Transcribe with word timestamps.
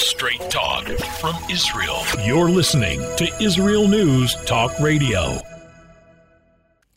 Straight 0.00 0.40
talk 0.48 0.86
from 1.20 1.36
Israel. 1.50 1.98
You're 2.24 2.48
listening 2.48 3.00
to 3.18 3.30
Israel 3.38 3.86
News 3.86 4.34
Talk 4.46 4.72
Radio. 4.80 5.38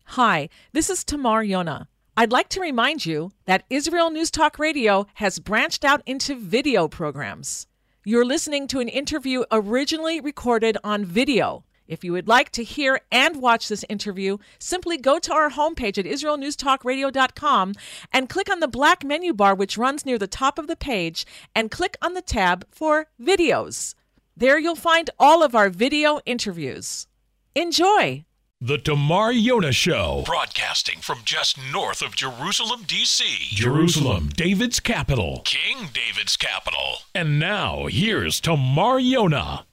Hi, 0.06 0.48
this 0.72 0.90
is 0.90 1.03
Tamar 1.03 1.43
Yona. 1.43 1.87
I'd 2.16 2.31
like 2.31 2.47
to 2.50 2.61
remind 2.61 3.05
you 3.05 3.33
that 3.43 3.66
Israel 3.69 4.09
News 4.09 4.31
Talk 4.31 4.58
Radio 4.58 5.05
has 5.16 5.39
branched 5.39 5.83
out 5.83 6.01
into 6.05 6.39
video 6.39 6.87
programs. 6.87 7.67
You're 8.05 8.23
listening 8.23 8.68
to 8.68 8.79
an 8.79 8.88
interview 8.88 9.43
originally 9.51 10.21
recorded 10.21 10.77
on 10.81 11.04
video. 11.04 11.65
If 11.94 12.04
you 12.04 12.12
would 12.14 12.28
like 12.28 12.50
to 12.54 12.64
hear 12.64 13.02
and 13.12 13.39
watch 13.39 13.68
this 13.68 13.86
interview, 13.88 14.39
simply 14.57 14.98
go 14.98 15.20
to 15.20 15.32
our 15.32 15.52
homepage 15.52 16.00
at 16.00 16.05
israelnewstalkradio.com 16.05 17.75
and 18.12 18.30
click 18.30 18.50
on 18.52 18.62
the 18.62 18.68
black 18.68 19.04
menu 19.04 19.32
bar 19.32 19.54
which 19.54 19.78
runs 19.78 20.04
near 20.04 20.18
the 20.18 20.25
top 20.25 20.57
of 20.57 20.66
the 20.66 20.75
page 20.75 21.24
and 21.54 21.70
click 21.70 21.96
on 22.02 22.16
the 22.16 22.24
tab 22.24 22.66
for 22.71 23.10
videos. 23.21 23.93
There 24.36 24.57
you'll 24.57 24.75
find 24.75 25.11
all 25.20 25.43
of 25.43 25.54
our 25.54 25.70
video 25.70 26.20
interviews. 26.25 27.06
Enjoy! 27.54 28.25
The 28.60 28.79
Tamar 28.79 29.32
Yona 29.32 29.71
Show, 29.71 30.23
broadcasting 30.25 31.00
from 31.00 31.20
just 31.23 31.60
north 31.71 32.02
of 32.02 32.16
Jerusalem, 32.16 32.86
D.C. 32.88 33.23
Jerusalem, 33.50 34.30
David's 34.36 34.80
capital, 34.80 35.44
King 35.46 35.90
David's 35.94 36.38
capital. 36.38 37.02
And 37.14 37.38
now, 37.38 37.86
here's 37.86 38.40
Tamar 38.40 39.00
Yona. 39.00 39.66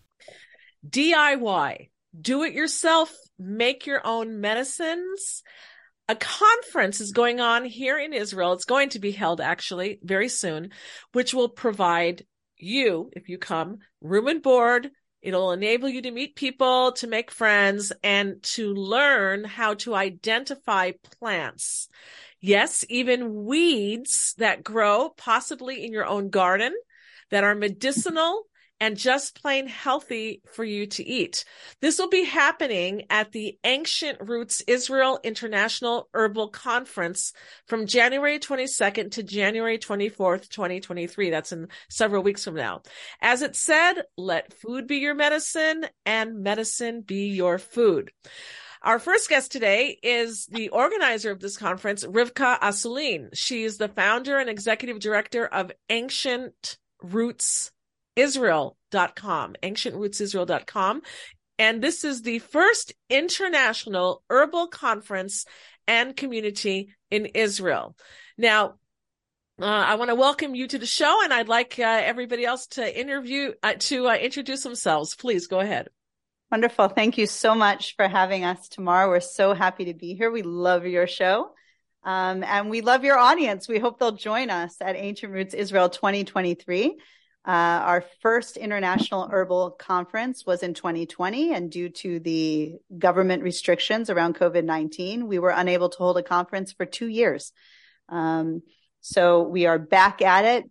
DIY 0.86 1.89
do 2.18 2.42
it 2.42 2.52
yourself, 2.52 3.14
make 3.38 3.86
your 3.86 4.06
own 4.06 4.40
medicines. 4.40 5.42
A 6.08 6.16
conference 6.16 7.00
is 7.00 7.12
going 7.12 7.40
on 7.40 7.64
here 7.64 7.98
in 7.98 8.12
Israel. 8.12 8.52
It's 8.52 8.64
going 8.64 8.88
to 8.90 8.98
be 8.98 9.12
held 9.12 9.40
actually 9.40 10.00
very 10.02 10.28
soon, 10.28 10.70
which 11.12 11.32
will 11.32 11.48
provide 11.48 12.26
you, 12.56 13.10
if 13.12 13.28
you 13.28 13.38
come, 13.38 13.78
room 14.00 14.26
and 14.26 14.42
board. 14.42 14.90
It'll 15.22 15.52
enable 15.52 15.88
you 15.88 16.02
to 16.02 16.10
meet 16.10 16.34
people, 16.34 16.92
to 16.92 17.06
make 17.06 17.30
friends, 17.30 17.92
and 18.02 18.42
to 18.54 18.72
learn 18.72 19.44
how 19.44 19.74
to 19.74 19.94
identify 19.94 20.92
plants. 21.18 21.88
Yes, 22.40 22.84
even 22.88 23.44
weeds 23.44 24.34
that 24.38 24.64
grow 24.64 25.10
possibly 25.10 25.84
in 25.84 25.92
your 25.92 26.06
own 26.06 26.30
garden 26.30 26.74
that 27.30 27.44
are 27.44 27.54
medicinal 27.54 28.44
and 28.80 28.96
just 28.96 29.40
plain 29.40 29.66
healthy 29.66 30.40
for 30.52 30.64
you 30.64 30.86
to 30.86 31.06
eat. 31.06 31.44
This 31.80 31.98
will 31.98 32.08
be 32.08 32.24
happening 32.24 33.04
at 33.10 33.32
the 33.32 33.58
Ancient 33.64 34.18
Roots 34.20 34.62
Israel 34.66 35.20
International 35.22 36.08
Herbal 36.14 36.48
Conference 36.48 37.32
from 37.66 37.86
January 37.86 38.38
22nd 38.38 39.12
to 39.12 39.22
January 39.22 39.78
24th, 39.78 40.48
2023. 40.48 41.30
That's 41.30 41.52
in 41.52 41.68
several 41.90 42.22
weeks 42.22 42.44
from 42.44 42.54
now. 42.54 42.82
As 43.20 43.42
it 43.42 43.54
said, 43.54 44.02
let 44.16 44.54
food 44.54 44.86
be 44.86 44.96
your 44.96 45.14
medicine 45.14 45.86
and 46.06 46.42
medicine 46.42 47.02
be 47.02 47.28
your 47.28 47.58
food. 47.58 48.10
Our 48.82 48.98
first 48.98 49.28
guest 49.28 49.52
today 49.52 49.98
is 50.02 50.46
the 50.46 50.70
organizer 50.70 51.30
of 51.30 51.40
this 51.40 51.58
conference, 51.58 52.02
Rivka 52.02 52.58
Asulin. 52.60 53.28
She 53.34 53.62
is 53.62 53.76
the 53.76 53.88
founder 53.88 54.38
and 54.38 54.48
executive 54.48 55.00
director 55.00 55.46
of 55.46 55.70
Ancient 55.90 56.78
Roots 57.02 57.72
Israel.com, 58.16 59.54
ancientrootsisrael.com. 59.62 61.02
And 61.58 61.82
this 61.82 62.04
is 62.04 62.22
the 62.22 62.38
first 62.38 62.94
international 63.08 64.22
herbal 64.30 64.68
conference 64.68 65.44
and 65.86 66.16
community 66.16 66.94
in 67.10 67.26
Israel. 67.26 67.96
Now, 68.38 68.74
uh, 69.60 69.66
I 69.66 69.96
want 69.96 70.08
to 70.08 70.14
welcome 70.14 70.54
you 70.54 70.66
to 70.68 70.78
the 70.78 70.86
show, 70.86 71.22
and 71.22 71.34
I'd 71.34 71.48
like 71.48 71.78
uh, 71.78 71.82
everybody 71.82 72.46
else 72.46 72.66
to 72.68 73.00
interview 73.00 73.52
uh, 73.62 73.74
to 73.78 74.08
uh, 74.08 74.14
introduce 74.14 74.62
themselves. 74.62 75.14
Please 75.14 75.48
go 75.48 75.60
ahead. 75.60 75.88
Wonderful. 76.50 76.88
Thank 76.88 77.18
you 77.18 77.26
so 77.26 77.54
much 77.54 77.94
for 77.94 78.08
having 78.08 78.44
us 78.44 78.68
Tamar. 78.68 79.08
We're 79.08 79.20
so 79.20 79.52
happy 79.52 79.84
to 79.86 79.94
be 79.94 80.14
here. 80.14 80.30
We 80.30 80.42
love 80.42 80.86
your 80.86 81.06
show. 81.06 81.50
Um, 82.02 82.42
and 82.42 82.70
we 82.70 82.80
love 82.80 83.04
your 83.04 83.18
audience. 83.18 83.68
We 83.68 83.78
hope 83.78 83.98
they'll 83.98 84.12
join 84.12 84.48
us 84.48 84.76
at 84.80 84.96
Ancient 84.96 85.32
Roots 85.32 85.52
Israel 85.52 85.90
2023. 85.90 86.96
Uh, 87.46 87.50
our 87.50 88.04
first 88.20 88.58
international 88.58 89.26
herbal 89.30 89.70
conference 89.70 90.44
was 90.44 90.62
in 90.62 90.74
2020, 90.74 91.54
and 91.54 91.70
due 91.70 91.88
to 91.88 92.20
the 92.20 92.74
government 92.98 93.42
restrictions 93.42 94.10
around 94.10 94.36
COVID 94.36 94.64
19, 94.64 95.26
we 95.26 95.38
were 95.38 95.50
unable 95.50 95.88
to 95.88 95.98
hold 95.98 96.18
a 96.18 96.22
conference 96.22 96.72
for 96.72 96.84
two 96.84 97.08
years. 97.08 97.52
Um, 98.10 98.62
so 99.00 99.42
we 99.42 99.64
are 99.64 99.78
back 99.78 100.20
at 100.20 100.44
it, 100.44 100.70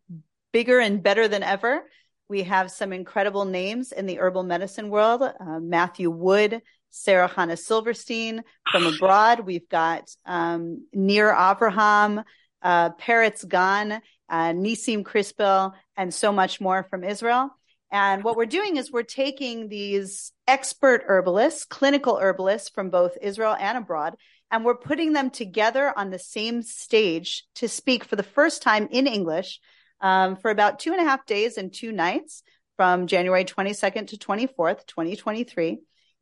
bigger 0.54 0.80
and 0.80 1.02
better 1.02 1.28
than 1.28 1.42
ever. 1.42 1.82
We 2.28 2.44
have 2.44 2.70
some 2.70 2.94
incredible 2.94 3.46
names 3.46 3.92
in 3.92 4.06
the 4.06 4.20
herbal 4.20 4.44
medicine 4.44 4.90
world 4.90 5.24
uh, 5.24 5.60
Matthew 5.60 6.12
Wood, 6.12 6.62
Sarah 6.92 7.28
Hannah 7.28 7.58
Silverstein 7.58 8.44
from 8.72 8.86
abroad. 8.86 9.40
We've 9.40 9.68
got 9.68 10.10
um, 10.26 10.86
Nir 10.94 11.34
Avraham, 11.34 12.24
uh, 12.62 12.92
Peretz 12.92 13.48
Gan, 13.48 14.02
uh, 14.30 14.52
Nissim 14.52 15.04
Krispil, 15.04 15.74
and 15.98 16.14
so 16.14 16.32
much 16.32 16.62
more 16.62 16.84
from 16.84 17.04
Israel. 17.04 17.50
And 17.92 18.24
what 18.24 18.38
we're 18.38 18.46
doing 18.46 18.78
is 18.78 18.92
we're 18.92 19.04
taking 19.04 19.68
these 19.68 20.32
expert 20.48 21.04
herbalists, 21.08 21.66
clinical 21.66 22.18
herbalists 22.18 22.70
from 22.70 22.92
both 22.92 23.18
Israel 23.22 23.56
and 23.60 23.78
abroad, 23.78 24.16
and 24.52 24.64
we're 24.64 24.76
putting 24.76 25.14
them 25.14 25.30
together 25.30 25.92
on 25.96 26.10
the 26.10 26.20
same 26.20 26.62
stage 26.62 27.46
to 27.56 27.68
speak 27.68 28.04
for 28.04 28.16
the 28.16 28.24
first 28.24 28.62
time 28.62 28.88
in 28.92 29.08
English 29.08 29.60
um, 30.02 30.36
for 30.36 30.52
about 30.52 30.80
two 30.80 30.92
and 30.92 31.02
a 31.02 31.04
half 31.04 31.26
days 31.26 31.58
and 31.58 31.74
two 31.74 31.92
nights 31.92 32.44
from 32.78 33.08
January 33.08 33.44
22nd 33.44 34.08
to 34.08 34.18
24th, 34.18 34.86
2023, 34.86 35.80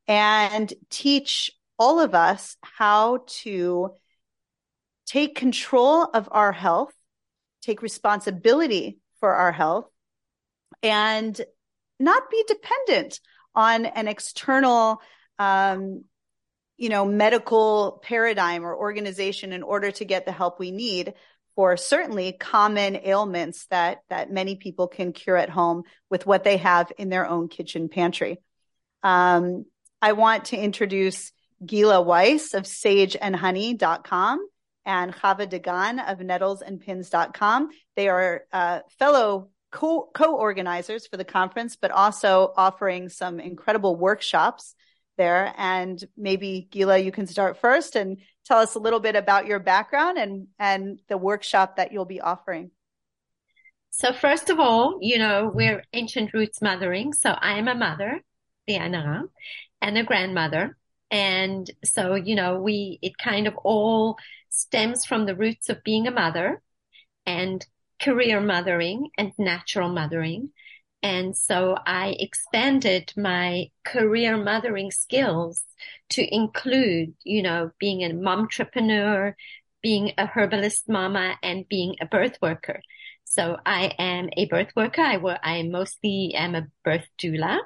and 0.08 0.74
teach 0.90 1.52
all 1.78 2.00
of 2.00 2.16
us 2.16 2.58
how 2.62 3.24
to 3.28 3.92
take 5.06 5.36
control 5.36 6.04
of 6.04 6.28
our 6.32 6.52
health 6.52 6.94
take 7.62 7.82
responsibility 7.82 9.00
for 9.20 9.34
our 9.34 9.52
health 9.52 9.90
and 10.84 11.40
not 12.00 12.30
be 12.30 12.44
dependent 12.48 13.20
on 13.56 13.86
an 13.86 14.08
external 14.08 15.02
um, 15.40 16.04
you 16.78 16.90
know 16.90 17.06
medical 17.06 18.00
paradigm 18.04 18.64
or 18.64 18.76
organization 18.76 19.52
in 19.52 19.64
order 19.64 19.92
to 19.92 20.06
get 20.06 20.26
the 20.26 20.32
help 20.32 20.60
we 20.60 20.72
need 20.72 21.14
for 21.56 21.76
certainly 21.76 22.32
common 22.32 22.96
ailments 23.04 23.66
that 23.68 24.00
that 24.10 24.32
many 24.32 24.56
people 24.56 24.88
can 24.88 25.12
cure 25.12 25.38
at 25.38 25.50
home 25.50 25.84
with 26.10 26.28
what 26.28 26.44
they 26.44 26.58
have 26.58 26.92
in 26.98 27.10
their 27.10 27.28
own 27.28 27.48
kitchen 27.48 27.90
pantry. 27.90 28.38
Um, 29.04 29.66
i 30.02 30.14
want 30.14 30.46
to 30.46 30.58
introduce 30.58 31.32
gila 31.66 32.02
weiss 32.02 32.54
of 32.54 32.64
sageandhoney.com 32.64 34.48
and 34.88 35.14
Chava 35.14 35.46
Dagan 35.46 36.00
of 36.10 36.20
nettlesandpins.com. 36.20 37.70
They 37.96 38.08
are 38.08 38.46
uh, 38.54 38.80
fellow 38.98 39.50
co- 39.70 40.10
co-organizers 40.14 41.06
for 41.06 41.18
the 41.18 41.26
conference, 41.26 41.76
but 41.76 41.92
also 41.92 42.54
offering 42.56 43.10
some 43.10 43.40
incredible 43.40 43.98
workshops 43.98 44.74
there. 45.18 45.54
And 45.58 46.02
maybe 46.16 46.70
Gila, 46.72 47.00
you 47.00 47.12
can 47.12 47.28
start 47.28 47.58
first 47.58 47.98
and 47.98 48.18
tell 48.46 48.60
us 48.60 48.76
a 48.76 48.80
little 48.80 49.02
bit 49.02 49.18
about 49.18 49.46
your 49.46 49.60
background 49.60 50.18
and, 50.18 50.48
and 50.58 51.00
the 51.10 51.18
workshop 51.18 51.76
that 51.76 51.92
you'll 51.92 52.06
be 52.06 52.22
offering. 52.22 52.72
So 53.90 54.14
first 54.14 54.50
of 54.50 54.60
all, 54.60 55.00
you 55.02 55.18
know, 55.18 55.52
we're 55.54 55.84
ancient 55.92 56.34
roots 56.34 56.62
mothering. 56.62 57.12
So 57.12 57.32
I 57.32 57.58
am 57.58 57.68
a 57.68 57.76
mother, 57.76 58.22
the 58.68 58.76
Anara, 58.76 59.24
and 59.82 59.98
a 59.98 60.04
grandmother. 60.04 60.78
And 61.10 61.70
so, 61.84 62.16
you 62.16 62.36
know, 62.36 62.60
we, 62.60 63.00
it 63.02 63.18
kind 63.18 63.48
of 63.48 63.56
all 63.58 64.18
stems 64.50 65.06
from 65.06 65.26
the 65.26 65.36
roots 65.36 65.70
of 65.70 65.84
being 65.84 66.08
a 66.08 66.12
mother 66.12 66.62
and 67.26 67.66
career 68.02 68.42
mothering 68.42 69.10
and 69.18 69.32
natural 69.38 69.90
mothering. 69.90 70.52
And 71.04 71.36
so 71.38 71.78
I 71.86 72.16
expanded 72.20 73.14
my 73.16 73.68
career 73.86 74.38
mothering 74.38 74.92
skills 74.92 75.64
to 76.10 76.36
include, 76.36 77.14
you 77.24 77.44
know, 77.44 77.72
being 77.80 78.04
a 78.04 78.14
mom 78.14 78.40
entrepreneur, 78.40 79.36
being 79.82 80.14
a 80.18 80.26
herbalist 80.26 80.90
mama 80.90 81.38
and 81.44 81.68
being 81.70 81.96
a 82.02 82.06
birth 82.06 82.38
worker. 82.42 82.82
So 83.26 83.58
I 83.66 83.94
am 84.00 84.30
a 84.36 84.46
birth 84.46 84.72
worker. 84.76 85.02
I, 85.02 85.38
I 85.44 85.64
mostly 85.64 86.34
am 86.36 86.56
a 86.56 86.68
birth 86.84 87.08
doula 87.22 87.60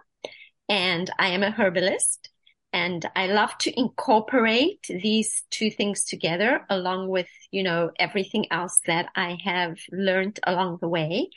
and 0.68 1.10
I 1.18 1.30
am 1.30 1.44
a 1.44 1.52
herbalist 1.52 2.31
and 2.74 3.06
I 3.16 3.28
love 3.28 3.58
to 3.60 3.80
incorporate 3.80 4.86
these 4.88 5.44
two 5.50 5.70
things 5.70 6.06
together 6.06 6.66
along 6.70 7.10
with, 7.10 7.28
you 7.52 7.64
know, 7.64 7.92
everything 8.00 8.46
else 8.50 8.80
that 8.88 9.10
I 9.16 9.38
have 9.44 9.78
learned 9.92 10.40
along 10.48 10.78
the 10.80 10.88
way. 10.88 11.30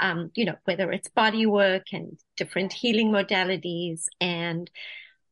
Um, 0.00 0.30
you 0.34 0.44
know, 0.44 0.56
whether 0.64 0.92
it's 0.92 1.08
body 1.08 1.46
work 1.46 1.86
and 1.92 2.18
different 2.36 2.72
healing 2.72 3.10
modalities 3.10 4.06
and, 4.20 4.70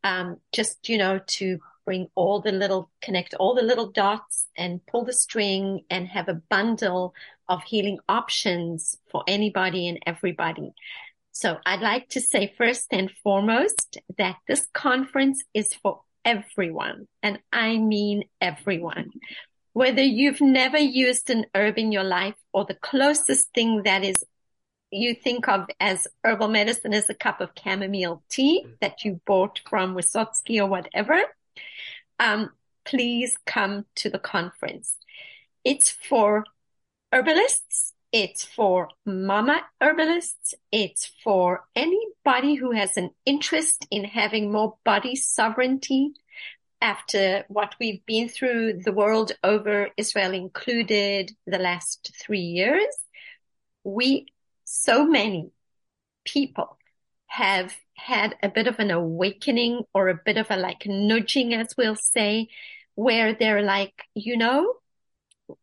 um, 0.03 0.39
just, 0.53 0.89
you 0.89 0.97
know, 0.97 1.21
to 1.27 1.59
bring 1.85 2.09
all 2.15 2.41
the 2.41 2.53
little, 2.53 2.91
connect 3.03 3.35
all 3.35 3.55
the 3.55 3.63
little 3.63 3.91
dots 3.91 4.47
and 4.57 4.85
pull 4.87 5.05
the 5.05 5.13
string 5.13 5.85
and 5.91 6.09
have 6.09 6.29
a 6.29 6.41
bundle 6.49 7.13
of 7.49 7.63
healing 7.65 7.99
options 8.09 8.97
for 9.11 9.25
anybody 9.27 9.89
and 9.89 9.99
everybody. 10.07 10.73
So 11.33 11.59
I'd 11.65 11.81
like 11.81 12.09
to 12.11 12.21
say 12.21 12.53
first 12.59 12.89
and 12.91 13.11
foremost 13.23 13.99
that 14.19 14.37
this 14.47 14.67
conference 14.75 15.43
is 15.55 15.75
for 15.75 16.01
everyone. 16.25 17.07
And 17.23 17.39
I 17.53 17.79
mean 17.79 18.25
everyone. 18.41 19.11
Whether 19.73 20.03
you've 20.03 20.41
never 20.41 20.79
used 20.79 21.31
an 21.31 21.47
herb 21.55 21.79
in 21.79 21.93
your 21.93 22.05
life 22.05 22.35
or 22.53 22.65
the 22.65 22.75
closest 22.75 23.53
thing 23.55 23.83
that 23.85 24.05
is 24.05 24.25
you 24.91 25.15
think 25.15 25.49
of 25.49 25.69
as 25.79 26.07
herbal 26.25 26.49
medicine 26.49 26.93
is 26.93 27.09
a 27.09 27.15
cup 27.15 27.41
of 27.41 27.51
chamomile 27.57 28.23
tea 28.29 28.67
that 28.81 29.05
you 29.05 29.21
bought 29.25 29.61
from 29.69 29.95
Wissotzky 29.95 30.59
or 30.59 30.67
whatever, 30.67 31.23
um, 32.19 32.51
please 32.85 33.37
come 33.47 33.87
to 33.97 34.11
the 34.11 34.19
conference. 34.19 34.97
It's 35.65 35.91
for 35.91 36.45
herbalists. 37.13 37.93
It's 38.13 38.45
for 38.45 38.89
mama 39.07 39.63
herbalists. 39.81 40.55
It's 40.73 41.07
for 41.23 41.65
anybody 41.77 42.57
who 42.57 42.73
has 42.73 42.97
an 42.97 43.11
interest 43.25 43.87
in 43.91 44.03
having 44.05 44.51
more 44.51 44.77
body 44.85 45.15
sovereignty 45.15 46.15
after 46.83 47.45
what 47.49 47.77
we've 47.79 48.05
been 48.07 48.29
through 48.29 48.81
the 48.85 48.93
world 48.93 49.33
over, 49.45 49.91
Israel 49.97 50.33
included, 50.33 51.31
the 51.47 51.59
last 51.59 52.13
three 52.21 52.41
years. 52.41 52.97
We, 53.85 54.27
so 54.65 55.07
many 55.07 55.53
people 56.25 56.79
have 57.27 57.77
had 57.97 58.35
a 58.43 58.49
bit 58.49 58.67
of 58.67 58.81
an 58.81 58.91
awakening 58.91 59.83
or 59.95 60.09
a 60.09 60.21
bit 60.25 60.37
of 60.37 60.51
a 60.51 60.57
like 60.57 60.85
nudging, 60.85 61.55
as 61.55 61.77
we'll 61.77 61.97
say, 61.97 62.49
where 62.97 63.35
they're 63.35 63.63
like, 63.63 63.95
you 64.15 64.37
know, 64.37 64.75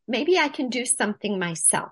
maybe 0.07 0.37
I 0.37 0.47
can 0.47 0.69
do 0.69 0.85
something 0.85 1.37
myself. 1.39 1.91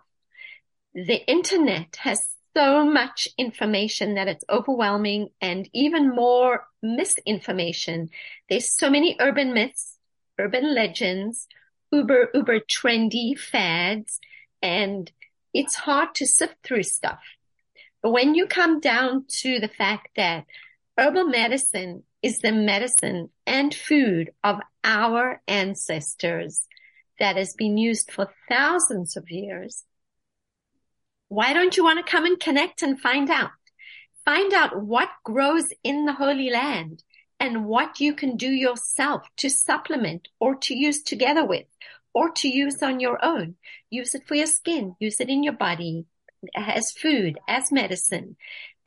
The 0.96 1.30
internet 1.30 1.98
has 1.98 2.26
so 2.56 2.86
much 2.86 3.28
information 3.38 4.16
that 4.16 4.30
it's 4.30 4.46
overwhelming 4.50 5.28
and 5.42 5.70
even 5.74 6.16
more 6.16 6.68
misinformation. 6.82 8.10
There's 8.50 8.70
so 8.78 8.90
many 8.90 9.18
urban 9.20 9.54
myths, 9.54 9.98
urban 10.40 10.74
legends, 10.74 11.50
uber, 11.92 12.30
uber 12.34 12.62
trendy 12.62 13.38
fads, 13.38 14.22
and 14.62 15.12
it's 15.54 15.76
hard 15.76 16.16
to 16.16 16.26
sift 16.26 16.56
through 16.64 16.84
stuff. 16.84 17.20
But 18.02 18.12
when 18.12 18.34
you 18.34 18.48
come 18.48 18.80
down 18.80 19.26
to 19.42 19.60
the 19.60 19.68
fact 19.68 20.12
that 20.16 20.46
herbal 20.98 21.26
medicine 21.26 22.04
is 22.22 22.40
the 22.40 22.54
medicine 22.54 23.32
and 23.46 23.76
food 23.76 24.32
of 24.46 24.62
our 24.86 25.42
ancestors 25.46 26.70
that 27.20 27.36
has 27.36 27.54
been 27.54 27.78
used 27.78 28.14
for 28.14 28.30
thousands 28.48 29.18
of 29.18 29.30
years, 29.30 29.84
why 31.28 31.54
don't 31.54 31.76
you 31.76 31.84
want 31.84 32.06
to 32.06 32.12
come 32.12 32.26
and 32.26 32.40
connect 32.40 32.82
and 32.82 33.00
find 33.00 33.30
out? 33.30 33.52
Find 34.24 34.54
out 34.54 34.82
what 34.82 35.10
grows 35.24 35.66
in 35.84 36.06
the 36.06 36.14
Holy 36.14 36.50
Land 36.50 37.04
and 37.40 37.66
what 37.66 38.00
you 38.00 38.14
can 38.14 38.38
do 38.38 38.50
yourself 38.50 39.28
to 39.38 39.50
supplement 39.50 40.28
or 40.40 40.56
to 40.56 40.76
use 40.76 41.04
together 41.04 41.46
with 41.46 41.66
or 42.14 42.32
to 42.32 42.48
use 42.48 42.82
on 42.82 43.00
your 43.00 43.24
own. 43.24 43.56
Use 43.90 44.16
it 44.16 44.28
for 44.28 44.36
your 44.36 44.48
skin, 44.48 44.96
use 45.00 45.20
it 45.20 45.30
in 45.30 45.44
your 45.44 45.54
body 45.54 46.06
as 46.56 46.92
food, 46.92 47.38
as 47.48 47.72
medicine. 47.72 48.38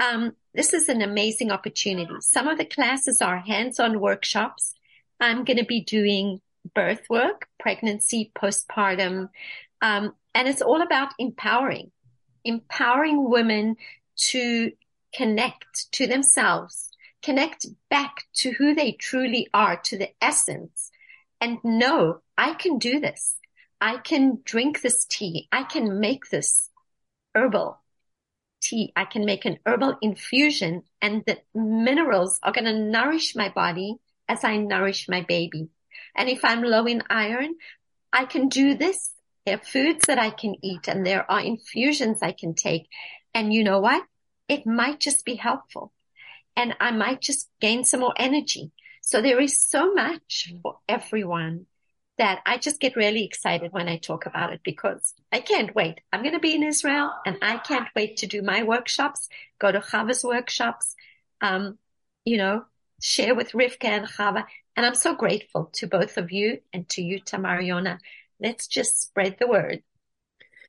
Um, 0.01 0.35
this 0.55 0.73
is 0.73 0.89
an 0.89 1.03
amazing 1.03 1.51
opportunity. 1.51 2.15
Some 2.21 2.49
of 2.49 2.57
the 2.57 2.65
classes 2.65 3.21
are 3.21 3.39
hands-on 3.39 4.01
workshops. 4.01 4.75
I'm 5.21 5.45
going 5.45 5.59
to 5.59 5.65
be 5.65 5.83
doing 5.83 6.41
birth 6.75 7.03
work, 7.11 7.49
pregnancy, 7.59 8.31
postpartum, 8.35 9.29
um, 9.83 10.15
and 10.35 10.49
it's 10.49 10.63
all 10.63 10.83
about 10.83 11.13
empowering, 11.19 11.91
empowering 12.49 13.29
women 13.29 13.77
to 14.17 14.73
connect 15.15 15.91
to 15.93 16.07
themselves, 16.07 16.91
connect 17.23 17.67
back 17.89 18.25
to 18.35 18.53
who 18.53 18.75
they 18.75 18.93
truly 18.93 19.49
are, 19.55 19.77
to 19.85 19.99
the 19.99 20.11
essence, 20.21 20.91
and 21.41 21.59
know 21.63 22.21
I 22.37 22.55
can 22.55 22.79
do 22.79 23.01
this. 23.01 23.37
I 23.81 23.99
can 23.99 24.41
drink 24.45 24.81
this 24.81 25.05
tea. 25.05 25.49
I 25.53 25.63
can 25.63 26.01
make 26.01 26.31
this 26.31 26.71
herbal 27.35 27.79
tea. 28.61 28.93
I 28.97 29.05
can 29.05 29.25
make 29.25 29.45
an 29.45 29.59
herbal 29.65 29.99
infusion 30.03 30.83
and 31.01 31.23
the 31.27 31.39
minerals 31.55 32.41
are 32.43 32.53
going 32.53 32.65
to 32.65 32.79
nourish 32.79 33.37
my 33.37 33.51
body 33.51 33.97
as 34.29 34.45
I 34.45 34.57
nourish 34.57 35.09
my 35.09 35.23
baby. 35.23 35.69
And 36.17 36.29
if 36.29 36.45
I'm 36.45 36.63
low 36.63 36.87
in 36.87 37.03
iron, 37.09 37.55
I 38.13 38.25
can 38.25 38.49
do 38.49 38.75
this. 38.75 39.13
There 39.49 39.57
are 39.57 39.65
foods 39.65 40.05
that 40.09 40.19
I 40.19 40.29
can 40.29 40.57
eat 40.63 40.89
and 40.89 41.07
there 41.07 41.25
are 41.31 41.41
infusions 41.41 42.19
I 42.21 42.33
can 42.33 42.53
take. 42.53 42.87
And 43.33 43.51
you 43.51 43.65
know 43.65 43.81
what? 43.81 44.05
It 44.47 44.67
might 44.67 45.01
just 45.01 45.25
be 45.25 45.37
helpful 45.37 45.91
and 46.55 46.75
I 46.79 46.91
might 46.91 47.23
just 47.23 47.49
gain 47.59 47.85
some 47.85 48.01
more 48.01 48.13
energy. 48.15 48.73
So 49.01 49.23
there 49.23 49.41
is 49.41 49.59
so 49.59 49.95
much 49.95 50.53
for 50.63 50.81
everyone 50.87 51.65
that 52.19 52.43
I 52.45 52.59
just 52.59 52.79
get 52.79 52.95
really 52.95 53.25
excited 53.25 53.73
when 53.73 53.89
I 53.89 53.97
talk 53.97 54.27
about 54.27 54.53
it 54.53 54.61
because 54.63 55.15
I 55.33 55.41
can't 55.41 55.75
wait. 55.75 56.03
I'm 56.13 56.21
going 56.21 56.35
to 56.35 56.41
be 56.41 56.55
in 56.55 56.63
Israel 56.63 57.11
and 57.25 57.39
I 57.41 57.57
can't 57.57 57.89
wait 57.97 58.19
to 58.19 58.27
do 58.27 58.43
my 58.43 58.65
workshops, 58.65 59.31
go 59.59 59.73
to 59.73 59.81
Chava's 59.81 60.23
workshops, 60.23 60.95
um, 61.41 61.79
you 62.27 62.37
know, 62.37 62.67
share 63.01 63.35
with 63.35 63.53
Rivka 63.53 63.85
and 63.85 64.07
Chava. 64.07 64.45
And 64.77 64.85
I'm 64.85 64.95
so 64.95 65.15
grateful 65.15 65.71
to 65.77 65.87
both 65.87 66.19
of 66.19 66.33
you 66.33 66.61
and 66.75 66.87
to 66.91 67.03
you, 67.03 67.19
Tamar 67.19 67.63
Yona. 67.63 67.99
Let's 68.41 68.67
just 68.67 69.01
spread 69.01 69.37
the 69.39 69.47
word. 69.47 69.83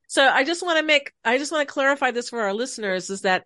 So 0.08 0.28
I 0.28 0.44
just 0.44 0.64
want 0.64 0.80
to 0.80 0.86
make, 0.86 1.14
I 1.24 1.38
just 1.38 1.52
want 1.52 1.68
to 1.68 1.72
clarify 1.72 2.12
this 2.12 2.30
for 2.30 2.42
our 2.42 2.54
listeners 2.54 3.10
is 3.10 3.22
that 3.22 3.46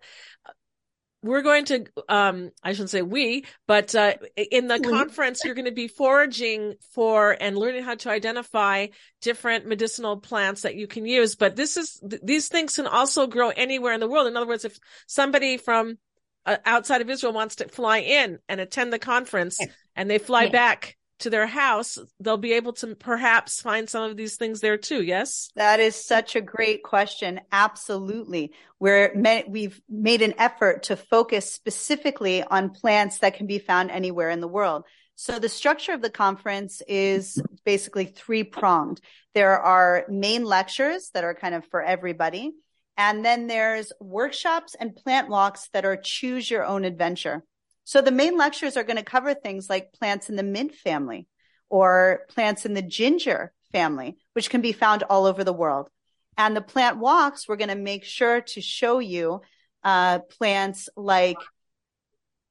we're 1.24 1.42
going 1.42 1.64
to 1.64 1.86
um 2.08 2.50
i 2.62 2.72
shouldn't 2.72 2.90
say 2.90 3.00
we 3.00 3.46
but 3.66 3.94
uh 3.94 4.12
in 4.36 4.68
the 4.68 4.78
we. 4.78 4.90
conference 4.90 5.40
you're 5.42 5.54
going 5.54 5.64
to 5.64 5.72
be 5.72 5.88
foraging 5.88 6.74
for 6.92 7.34
and 7.40 7.56
learning 7.56 7.82
how 7.82 7.94
to 7.94 8.10
identify 8.10 8.86
different 9.22 9.66
medicinal 9.66 10.18
plants 10.18 10.62
that 10.62 10.76
you 10.76 10.86
can 10.86 11.06
use 11.06 11.34
but 11.34 11.56
this 11.56 11.76
is 11.78 12.00
th- 12.08 12.20
these 12.22 12.48
things 12.48 12.76
can 12.76 12.86
also 12.86 13.26
grow 13.26 13.48
anywhere 13.48 13.94
in 13.94 14.00
the 14.00 14.08
world 14.08 14.26
in 14.26 14.36
other 14.36 14.46
words 14.46 14.66
if 14.66 14.78
somebody 15.06 15.56
from 15.56 15.96
uh, 16.44 16.58
outside 16.66 17.00
of 17.00 17.08
israel 17.08 17.32
wants 17.32 17.56
to 17.56 17.68
fly 17.68 17.98
in 17.98 18.38
and 18.48 18.60
attend 18.60 18.92
the 18.92 18.98
conference 18.98 19.58
and 19.96 20.10
they 20.10 20.18
fly 20.18 20.50
back 20.50 20.96
to 21.20 21.30
their 21.30 21.46
house, 21.46 21.98
they'll 22.20 22.36
be 22.36 22.54
able 22.54 22.72
to 22.74 22.94
perhaps 22.94 23.60
find 23.60 23.88
some 23.88 24.10
of 24.10 24.16
these 24.16 24.36
things 24.36 24.60
there 24.60 24.76
too. 24.76 25.02
Yes. 25.02 25.50
That 25.56 25.80
is 25.80 25.94
such 25.94 26.36
a 26.36 26.40
great 26.40 26.82
question. 26.82 27.40
Absolutely. 27.52 28.52
Where 28.78 29.12
we've 29.48 29.80
made 29.88 30.22
an 30.22 30.34
effort 30.38 30.84
to 30.84 30.96
focus 30.96 31.52
specifically 31.52 32.42
on 32.42 32.70
plants 32.70 33.18
that 33.18 33.36
can 33.36 33.46
be 33.46 33.58
found 33.58 33.90
anywhere 33.90 34.30
in 34.30 34.40
the 34.40 34.48
world. 34.48 34.84
So 35.16 35.38
the 35.38 35.48
structure 35.48 35.92
of 35.92 36.02
the 36.02 36.10
conference 36.10 36.82
is 36.88 37.40
basically 37.64 38.06
three 38.06 38.42
pronged. 38.42 39.00
There 39.32 39.58
are 39.58 40.04
main 40.08 40.44
lectures 40.44 41.10
that 41.14 41.24
are 41.24 41.34
kind 41.34 41.54
of 41.54 41.64
for 41.66 41.80
everybody. 41.80 42.52
And 42.96 43.24
then 43.24 43.46
there's 43.46 43.92
workshops 44.00 44.74
and 44.78 44.94
plant 44.94 45.28
walks 45.28 45.68
that 45.72 45.84
are 45.84 45.96
choose 45.96 46.50
your 46.50 46.64
own 46.64 46.84
adventure. 46.84 47.44
So 47.84 48.00
the 48.00 48.10
main 48.10 48.36
lectures 48.36 48.76
are 48.76 48.84
going 48.84 48.96
to 48.96 49.04
cover 49.04 49.34
things 49.34 49.68
like 49.70 49.92
plants 49.92 50.28
in 50.28 50.36
the 50.36 50.42
mint 50.42 50.74
family 50.74 51.26
or 51.68 52.22
plants 52.28 52.64
in 52.66 52.74
the 52.74 52.82
ginger 52.82 53.52
family, 53.72 54.16
which 54.32 54.50
can 54.50 54.60
be 54.60 54.72
found 54.72 55.02
all 55.04 55.26
over 55.26 55.44
the 55.44 55.52
world. 55.52 55.88
And 56.36 56.56
the 56.56 56.62
plant 56.62 56.98
walks, 56.98 57.46
we're 57.46 57.56
going 57.56 57.68
to 57.68 57.76
make 57.76 58.04
sure 58.04 58.40
to 58.40 58.60
show 58.60 58.98
you 58.98 59.42
uh, 59.84 60.20
plants 60.20 60.88
like 60.96 61.36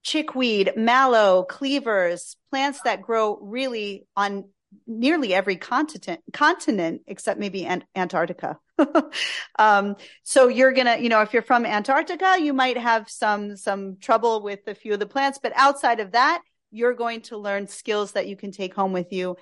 chickweed, 0.02 0.72
mallow, 0.76 1.42
cleavers, 1.42 2.36
plants 2.50 2.80
that 2.84 3.02
grow 3.02 3.38
really 3.40 4.06
on 4.16 4.44
nearly 4.86 5.34
every 5.34 5.56
continent, 5.56 6.20
continent 6.32 7.02
except 7.06 7.40
maybe 7.40 7.66
Ant- 7.66 7.84
Antarctica. 7.94 8.58
um, 9.58 9.96
so 10.22 10.48
you're 10.48 10.72
gonna, 10.72 10.98
you 10.98 11.08
know, 11.08 11.20
if 11.22 11.32
you're 11.32 11.42
from 11.42 11.64
Antarctica, 11.64 12.36
you 12.40 12.52
might 12.52 12.76
have 12.76 13.08
some 13.08 13.56
some 13.56 13.96
trouble 14.00 14.42
with 14.42 14.60
a 14.66 14.74
few 14.74 14.92
of 14.92 15.00
the 15.00 15.06
plants, 15.06 15.38
but 15.42 15.52
outside 15.54 16.00
of 16.00 16.12
that, 16.12 16.42
you're 16.70 16.94
going 16.94 17.20
to 17.22 17.36
learn 17.36 17.68
skills 17.68 18.12
that 18.12 18.26
you 18.26 18.36
can 18.36 18.50
take 18.50 18.74
home 18.74 18.92
with 18.92 19.12
you 19.12 19.36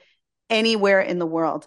anywhere 0.50 1.00
in 1.00 1.18
the 1.18 1.26
world. 1.26 1.66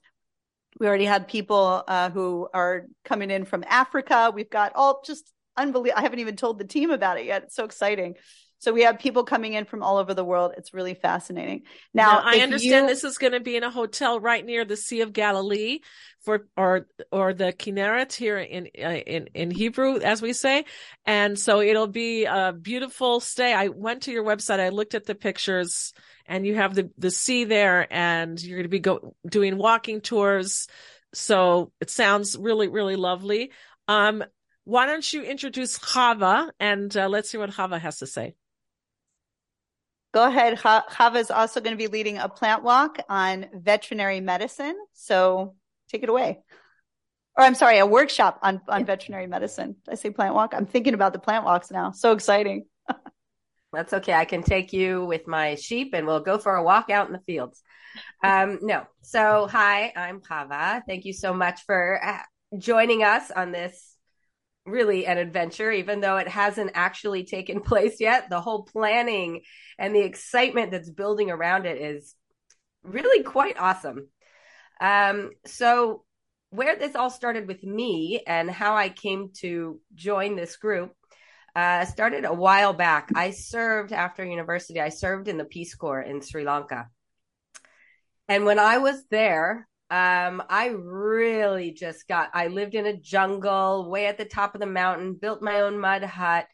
We 0.79 0.87
already 0.87 1.05
had 1.05 1.27
people 1.27 1.83
uh, 1.87 2.09
who 2.09 2.47
are 2.53 2.85
coming 3.03 3.31
in 3.31 3.45
from 3.45 3.63
Africa. 3.67 4.31
We've 4.33 4.49
got 4.49 4.73
all 4.75 5.01
just 5.05 5.31
unbelievable. 5.57 5.99
I 5.99 6.03
haven't 6.03 6.19
even 6.19 6.35
told 6.35 6.59
the 6.59 6.65
team 6.65 6.91
about 6.91 7.17
it 7.17 7.25
yet. 7.25 7.43
It's 7.43 7.55
so 7.55 7.65
exciting. 7.65 8.15
So 8.59 8.73
we 8.73 8.83
have 8.83 8.99
people 8.99 9.25
coming 9.25 9.53
in 9.53 9.65
from 9.65 9.83
all 9.83 9.97
over 9.97 10.13
the 10.13 10.23
world. 10.23 10.53
It's 10.57 10.73
really 10.73 10.95
fascinating. 10.95 11.63
Now, 11.93 12.13
now 12.13 12.21
I 12.23 12.37
understand 12.37 12.87
you... 12.87 12.93
this 12.93 13.03
is 13.03 13.17
going 13.17 13.33
to 13.33 13.39
be 13.39 13.55
in 13.55 13.63
a 13.63 13.69
hotel 13.69 14.19
right 14.19 14.43
near 14.43 14.65
the 14.65 14.77
Sea 14.77 15.01
of 15.01 15.13
Galilee 15.13 15.79
for 16.21 16.47
or 16.57 16.87
or 17.11 17.33
the 17.33 17.53
Kinneret 17.53 18.13
here 18.13 18.37
in 18.37 18.69
uh, 18.83 18.89
in 18.89 19.27
in 19.33 19.51
Hebrew 19.51 19.99
as 19.99 20.21
we 20.21 20.33
say. 20.33 20.65
And 21.05 21.37
so 21.37 21.61
it'll 21.61 21.87
be 21.87 22.25
a 22.25 22.53
beautiful 22.53 23.19
stay. 23.19 23.53
I 23.53 23.67
went 23.67 24.03
to 24.03 24.11
your 24.11 24.23
website. 24.23 24.59
I 24.59 24.69
looked 24.69 24.95
at 24.95 25.05
the 25.05 25.15
pictures 25.15 25.93
and 26.25 26.45
you 26.45 26.55
have 26.55 26.73
the 26.73 26.89
the 26.97 27.11
sea 27.11 27.43
there 27.43 27.87
and 27.91 28.41
you're 28.41 28.57
going 28.57 28.63
to 28.63 28.69
be 28.69 28.79
go, 28.79 29.15
doing 29.29 29.57
walking 29.57 30.01
tours. 30.01 30.67
So 31.13 31.71
it 31.79 31.89
sounds 31.89 32.37
really 32.37 32.67
really 32.67 32.95
lovely. 32.95 33.51
Um 33.87 34.23
why 34.63 34.87
don't 34.87 35.13
you 35.13 35.21
introduce 35.21 35.77
Chava 35.77 36.49
and 36.59 36.95
uh, 36.97 37.07
let's 37.07 37.29
see 37.29 37.37
what 37.37 37.51
Chava 37.51 37.79
has 37.79 37.99
to 37.99 38.07
say. 38.07 38.33
Go 40.15 40.25
ahead. 40.25 40.57
Chava 40.59 41.17
is 41.17 41.29
also 41.29 41.59
going 41.59 41.73
to 41.73 41.77
be 41.77 41.87
leading 41.87 42.19
a 42.19 42.29
plant 42.29 42.63
walk 42.63 42.99
on 43.09 43.47
veterinary 43.53 44.21
medicine. 44.21 44.73
So 44.93 45.55
take 45.89 46.03
it 46.03 46.09
away. 46.09 46.39
Or 47.37 47.43
I'm 47.43 47.53
sorry, 47.53 47.79
a 47.79 47.85
workshop 47.85 48.39
on, 48.41 48.61
on 48.69 48.85
veterinary 48.85 49.27
medicine. 49.27 49.75
Did 49.83 49.91
I 49.91 49.95
say 49.95 50.11
plant 50.11 50.33
walk? 50.33 50.53
I'm 50.55 50.67
thinking 50.67 50.93
about 50.93 51.11
the 51.11 51.19
plant 51.19 51.43
walks 51.43 51.69
now. 51.69 51.91
So 51.91 52.13
exciting. 52.13 52.65
That's 53.73 53.91
okay. 53.91 54.13
I 54.13 54.23
can 54.23 54.41
take 54.41 54.71
you 54.71 55.03
with 55.03 55.27
my 55.27 55.55
sheep 55.55 55.89
and 55.93 56.07
we'll 56.07 56.21
go 56.21 56.37
for 56.37 56.55
a 56.55 56.63
walk 56.63 56.89
out 56.89 57.07
in 57.07 57.11
the 57.11 57.19
fields. 57.19 57.61
Um, 58.23 58.59
no. 58.61 58.83
So, 59.01 59.47
hi, 59.51 59.91
I'm 59.97 60.21
Chava. 60.21 60.81
Thank 60.87 61.03
you 61.03 61.11
so 61.11 61.33
much 61.33 61.65
for 61.65 61.99
uh, 62.01 62.19
joining 62.57 63.03
us 63.03 63.31
on 63.31 63.51
this 63.51 63.94
really 64.65 65.05
an 65.05 65.17
adventure, 65.17 65.71
even 65.71 66.01
though 66.01 66.17
it 66.17 66.27
hasn't 66.27 66.71
actually 66.73 67.23
taken 67.23 67.59
place 67.61 67.99
yet. 67.99 68.29
The 68.29 68.41
whole 68.41 68.63
planning 68.63 69.41
and 69.77 69.95
the 69.95 70.01
excitement 70.01 70.71
that's 70.71 70.89
building 70.89 71.29
around 71.29 71.65
it 71.65 71.79
is 71.79 72.15
really 72.83 73.23
quite 73.23 73.59
awesome. 73.59 74.07
Um, 74.79 75.31
so, 75.45 76.03
where 76.49 76.77
this 76.77 76.95
all 76.95 77.09
started 77.09 77.47
with 77.47 77.63
me 77.63 78.21
and 78.25 78.49
how 78.49 78.75
I 78.75 78.89
came 78.89 79.31
to 79.39 79.79
join 79.93 80.35
this 80.35 80.55
group 80.55 80.93
uh, 81.55 81.85
started 81.85 82.25
a 82.25 82.33
while 82.33 82.73
back. 82.73 83.09
I 83.15 83.31
served 83.31 83.93
after 83.93 84.25
university, 84.25 84.79
I 84.79 84.89
served 84.89 85.27
in 85.27 85.37
the 85.37 85.45
Peace 85.45 85.75
Corps 85.75 86.01
in 86.01 86.21
Sri 86.21 86.43
Lanka. 86.43 86.87
And 88.27 88.45
when 88.45 88.59
I 88.59 88.79
was 88.79 89.03
there, 89.09 89.67
um, 89.95 90.43
I 90.49 90.73
really 90.77 91.71
just 91.71 92.05
got, 92.05 92.29
I 92.33 92.47
lived 92.47 92.75
in 92.75 92.85
a 92.85 92.97
jungle 92.97 93.89
way 93.89 94.07
at 94.07 94.17
the 94.17 94.25
top 94.25 94.53
of 94.53 94.59
the 94.59 94.67
mountain, 94.67 95.13
built 95.13 95.41
my 95.41 95.61
own 95.61 95.79
mud 95.79 96.03
hut, 96.03 96.47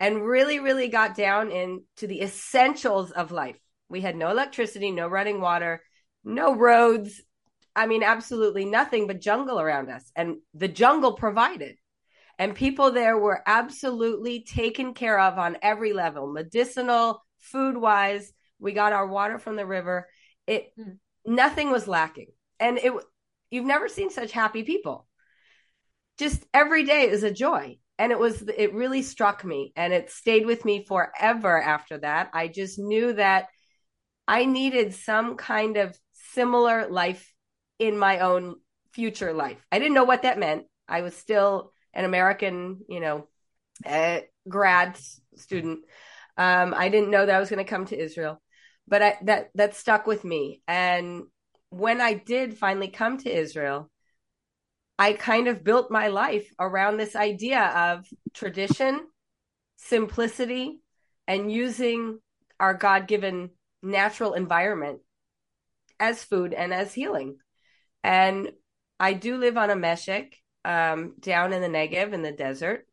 and 0.00 0.24
really, 0.24 0.58
really 0.58 0.88
got 0.88 1.14
down 1.14 1.50
into 1.50 2.06
the 2.06 2.22
essentials 2.22 3.10
of 3.10 3.30
life. 3.30 3.58
We 3.90 4.00
had 4.00 4.16
no 4.16 4.30
electricity, 4.30 4.90
no 4.90 5.06
running 5.06 5.38
water, 5.38 5.82
no 6.24 6.56
roads. 6.56 7.20
I 7.76 7.86
mean, 7.86 8.02
absolutely 8.02 8.64
nothing 8.64 9.06
but 9.06 9.20
jungle 9.20 9.60
around 9.60 9.90
us. 9.90 10.10
And 10.16 10.36
the 10.54 10.68
jungle 10.68 11.12
provided. 11.12 11.76
And 12.38 12.54
people 12.54 12.90
there 12.90 13.18
were 13.18 13.42
absolutely 13.44 14.44
taken 14.44 14.94
care 14.94 15.20
of 15.20 15.36
on 15.36 15.58
every 15.60 15.92
level 15.92 16.32
medicinal, 16.32 17.22
food 17.38 17.76
wise. 17.76 18.32
We 18.58 18.72
got 18.72 18.94
our 18.94 19.06
water 19.06 19.38
from 19.38 19.56
the 19.56 19.66
river. 19.66 20.08
It, 20.46 20.70
mm. 20.80 20.96
nothing 21.26 21.70
was 21.70 21.86
lacking 21.86 22.28
and 22.60 22.78
it 22.78 22.92
you've 23.50 23.64
never 23.66 23.88
seen 23.88 24.10
such 24.10 24.32
happy 24.32 24.62
people. 24.62 25.06
Just 26.18 26.44
every 26.52 26.84
day 26.84 27.08
is 27.08 27.22
a 27.22 27.32
joy. 27.32 27.78
And 27.98 28.12
it 28.12 28.18
was 28.18 28.42
it 28.56 28.74
really 28.74 29.02
struck 29.02 29.44
me 29.44 29.72
and 29.74 29.92
it 29.92 30.10
stayed 30.10 30.46
with 30.46 30.64
me 30.64 30.84
forever 30.84 31.60
after 31.60 31.98
that. 31.98 32.30
I 32.32 32.48
just 32.48 32.78
knew 32.78 33.12
that 33.14 33.48
i 34.26 34.44
needed 34.44 34.94
some 34.94 35.36
kind 35.36 35.78
of 35.78 35.98
similar 36.12 36.86
life 36.88 37.32
in 37.78 37.96
my 37.96 38.18
own 38.20 38.56
future 38.92 39.32
life. 39.32 39.64
I 39.72 39.78
didn't 39.78 39.94
know 39.94 40.04
what 40.04 40.22
that 40.22 40.38
meant. 40.38 40.66
I 40.86 41.02
was 41.02 41.16
still 41.16 41.72
an 41.94 42.04
american 42.04 42.80
you 42.88 43.00
know 43.00 43.26
uh, 43.86 44.20
grad 44.48 44.98
student. 45.36 45.80
Um, 46.36 46.74
i 46.76 46.88
didn't 46.88 47.10
know 47.10 47.26
that 47.26 47.34
i 47.34 47.40
was 47.40 47.50
going 47.50 47.64
to 47.64 47.70
come 47.70 47.86
to 47.86 47.98
israel 47.98 48.40
but 48.88 49.02
I, 49.02 49.18
that 49.22 49.50
that 49.54 49.74
stuck 49.74 50.06
with 50.06 50.24
me. 50.24 50.62
And 50.66 51.24
when 51.70 52.00
I 52.00 52.14
did 52.14 52.56
finally 52.56 52.88
come 52.88 53.18
to 53.18 53.30
Israel, 53.34 53.90
I 54.98 55.12
kind 55.12 55.48
of 55.48 55.62
built 55.62 55.90
my 55.90 56.08
life 56.08 56.50
around 56.58 56.96
this 56.96 57.14
idea 57.14 57.60
of 57.60 58.06
tradition, 58.34 59.06
simplicity, 59.76 60.80
and 61.26 61.52
using 61.52 62.18
our 62.58 62.74
God 62.74 63.06
given 63.06 63.50
natural 63.82 64.32
environment 64.32 65.00
as 66.00 66.24
food 66.24 66.52
and 66.52 66.72
as 66.74 66.92
healing. 66.92 67.36
And 68.02 68.50
I 68.98 69.12
do 69.12 69.36
live 69.36 69.56
on 69.56 69.70
a 69.70 69.76
meshek 69.76 70.32
um, 70.64 71.14
down 71.20 71.52
in 71.52 71.62
the 71.62 71.68
Negev 71.68 72.12
in 72.12 72.22
the 72.22 72.32
desert. 72.32 72.86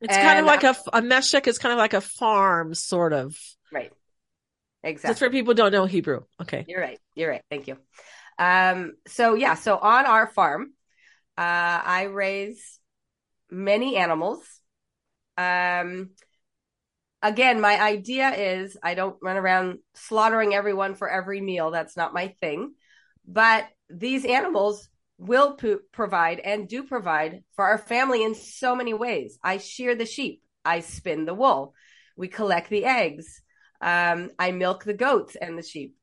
It's 0.00 0.16
and 0.16 0.22
kind 0.22 0.38
of 0.38 0.46
like 0.46 0.64
a, 0.64 0.74
a 0.94 1.02
meshek 1.02 1.46
is 1.46 1.58
kind 1.58 1.72
of 1.72 1.78
like 1.78 1.92
a 1.92 2.00
farm, 2.00 2.74
sort 2.74 3.12
of. 3.12 3.36
Right. 3.70 3.92
Exactly. 4.82 5.10
Just 5.10 5.18
for 5.18 5.30
people 5.30 5.54
don't 5.54 5.72
know 5.72 5.84
Hebrew. 5.84 6.22
Okay. 6.40 6.64
You're 6.68 6.80
right. 6.80 6.98
You're 7.14 7.30
right. 7.30 7.42
Thank 7.50 7.68
you. 7.68 7.76
Um, 8.38 8.94
so 9.06 9.34
yeah, 9.34 9.54
so 9.54 9.76
on 9.76 10.06
our 10.06 10.26
farm, 10.26 10.72
uh, 11.36 11.80
I 11.84 12.04
raise 12.10 12.78
many 13.50 13.96
animals. 13.96 14.42
Um, 15.36 16.10
again, 17.22 17.60
my 17.60 17.80
idea 17.80 18.30
is 18.30 18.76
I 18.82 18.94
don't 18.94 19.16
run 19.22 19.36
around 19.36 19.78
slaughtering 19.94 20.54
everyone 20.54 20.94
for 20.94 21.08
every 21.08 21.40
meal. 21.40 21.70
That's 21.70 21.96
not 21.96 22.14
my 22.14 22.34
thing. 22.40 22.74
But 23.26 23.68
these 23.90 24.24
animals 24.24 24.88
will 25.18 25.54
po- 25.54 25.80
provide 25.92 26.40
and 26.40 26.68
do 26.68 26.84
provide 26.84 27.44
for 27.54 27.66
our 27.66 27.78
family 27.78 28.24
in 28.24 28.34
so 28.34 28.74
many 28.74 28.94
ways. 28.94 29.38
I 29.42 29.58
shear 29.58 29.94
the 29.94 30.06
sheep, 30.06 30.42
I 30.64 30.80
spin 30.80 31.26
the 31.26 31.34
wool, 31.34 31.74
we 32.16 32.28
collect 32.28 32.70
the 32.70 32.86
eggs. 32.86 33.42
Um, 33.80 34.30
I 34.38 34.52
milk 34.52 34.84
the 34.84 34.94
goats 34.94 35.36
and 35.36 35.58
the 35.58 35.62
sheep. 35.62 35.96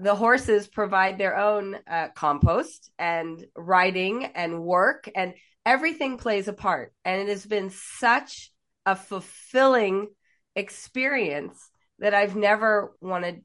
The 0.00 0.14
horses 0.14 0.66
provide 0.66 1.18
their 1.18 1.36
own 1.36 1.76
uh, 1.88 2.08
compost 2.14 2.90
and 2.98 3.44
riding 3.56 4.24
and 4.24 4.62
work, 4.62 5.08
and 5.14 5.34
everything 5.64 6.18
plays 6.18 6.48
a 6.48 6.52
part. 6.52 6.92
And 7.04 7.20
it 7.20 7.28
has 7.28 7.46
been 7.46 7.70
such 7.70 8.50
a 8.84 8.96
fulfilling 8.96 10.08
experience 10.56 11.70
that 11.98 12.14
I've 12.14 12.34
never 12.34 12.96
wanted 13.00 13.42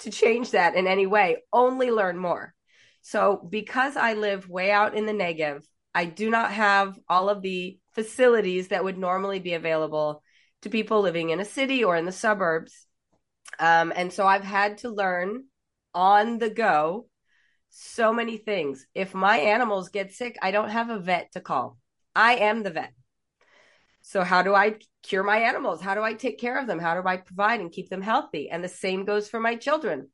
to 0.00 0.10
change 0.10 0.52
that 0.52 0.74
in 0.74 0.86
any 0.86 1.06
way, 1.06 1.38
only 1.52 1.90
learn 1.90 2.18
more. 2.18 2.54
So, 3.02 3.46
because 3.48 3.96
I 3.96 4.12
live 4.12 4.48
way 4.48 4.70
out 4.70 4.94
in 4.94 5.06
the 5.06 5.12
Negev, 5.12 5.62
I 5.94 6.04
do 6.04 6.30
not 6.30 6.52
have 6.52 6.98
all 7.08 7.30
of 7.30 7.42
the 7.42 7.78
facilities 7.94 8.68
that 8.68 8.84
would 8.84 8.98
normally 8.98 9.40
be 9.40 9.54
available 9.54 10.22
to 10.62 10.70
people 10.70 11.00
living 11.00 11.30
in 11.30 11.40
a 11.40 11.44
city 11.44 11.82
or 11.82 11.96
in 11.96 12.04
the 12.04 12.12
suburbs. 12.12 12.86
Um, 13.58 13.92
and 13.94 14.12
so 14.12 14.26
I've 14.26 14.44
had 14.44 14.78
to 14.78 14.90
learn 14.90 15.44
on 15.94 16.38
the 16.38 16.50
go 16.50 17.08
so 17.70 18.12
many 18.12 18.38
things. 18.38 18.86
If 18.94 19.14
my 19.14 19.38
animals 19.38 19.90
get 19.90 20.12
sick, 20.12 20.36
I 20.40 20.50
don't 20.50 20.70
have 20.70 20.90
a 20.90 20.98
vet 20.98 21.32
to 21.32 21.40
call. 21.40 21.78
I 22.14 22.36
am 22.36 22.62
the 22.62 22.70
vet. 22.70 22.92
So, 24.00 24.22
how 24.22 24.42
do 24.42 24.54
I 24.54 24.76
cure 25.02 25.22
my 25.22 25.38
animals? 25.38 25.80
How 25.80 25.94
do 25.94 26.02
I 26.02 26.14
take 26.14 26.38
care 26.38 26.58
of 26.58 26.66
them? 26.66 26.78
How 26.78 27.00
do 27.00 27.06
I 27.06 27.18
provide 27.18 27.60
and 27.60 27.70
keep 27.70 27.90
them 27.90 28.00
healthy? 28.00 28.48
And 28.48 28.64
the 28.64 28.68
same 28.68 29.04
goes 29.04 29.28
for 29.28 29.38
my 29.38 29.56
children. 29.56 30.08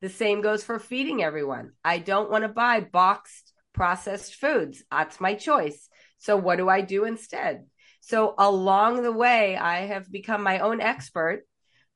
The 0.00 0.08
same 0.08 0.40
goes 0.40 0.64
for 0.64 0.78
feeding 0.78 1.22
everyone. 1.22 1.72
I 1.84 1.98
don't 1.98 2.30
want 2.30 2.42
to 2.42 2.48
buy 2.48 2.80
boxed 2.80 3.52
processed 3.72 4.34
foods. 4.34 4.82
That's 4.90 5.20
my 5.20 5.34
choice. 5.34 5.88
So, 6.18 6.36
what 6.36 6.56
do 6.56 6.68
I 6.68 6.80
do 6.80 7.04
instead? 7.04 7.66
So, 8.00 8.34
along 8.36 9.02
the 9.02 9.12
way, 9.12 9.56
I 9.56 9.86
have 9.86 10.10
become 10.10 10.42
my 10.42 10.58
own 10.58 10.80
expert 10.80 11.44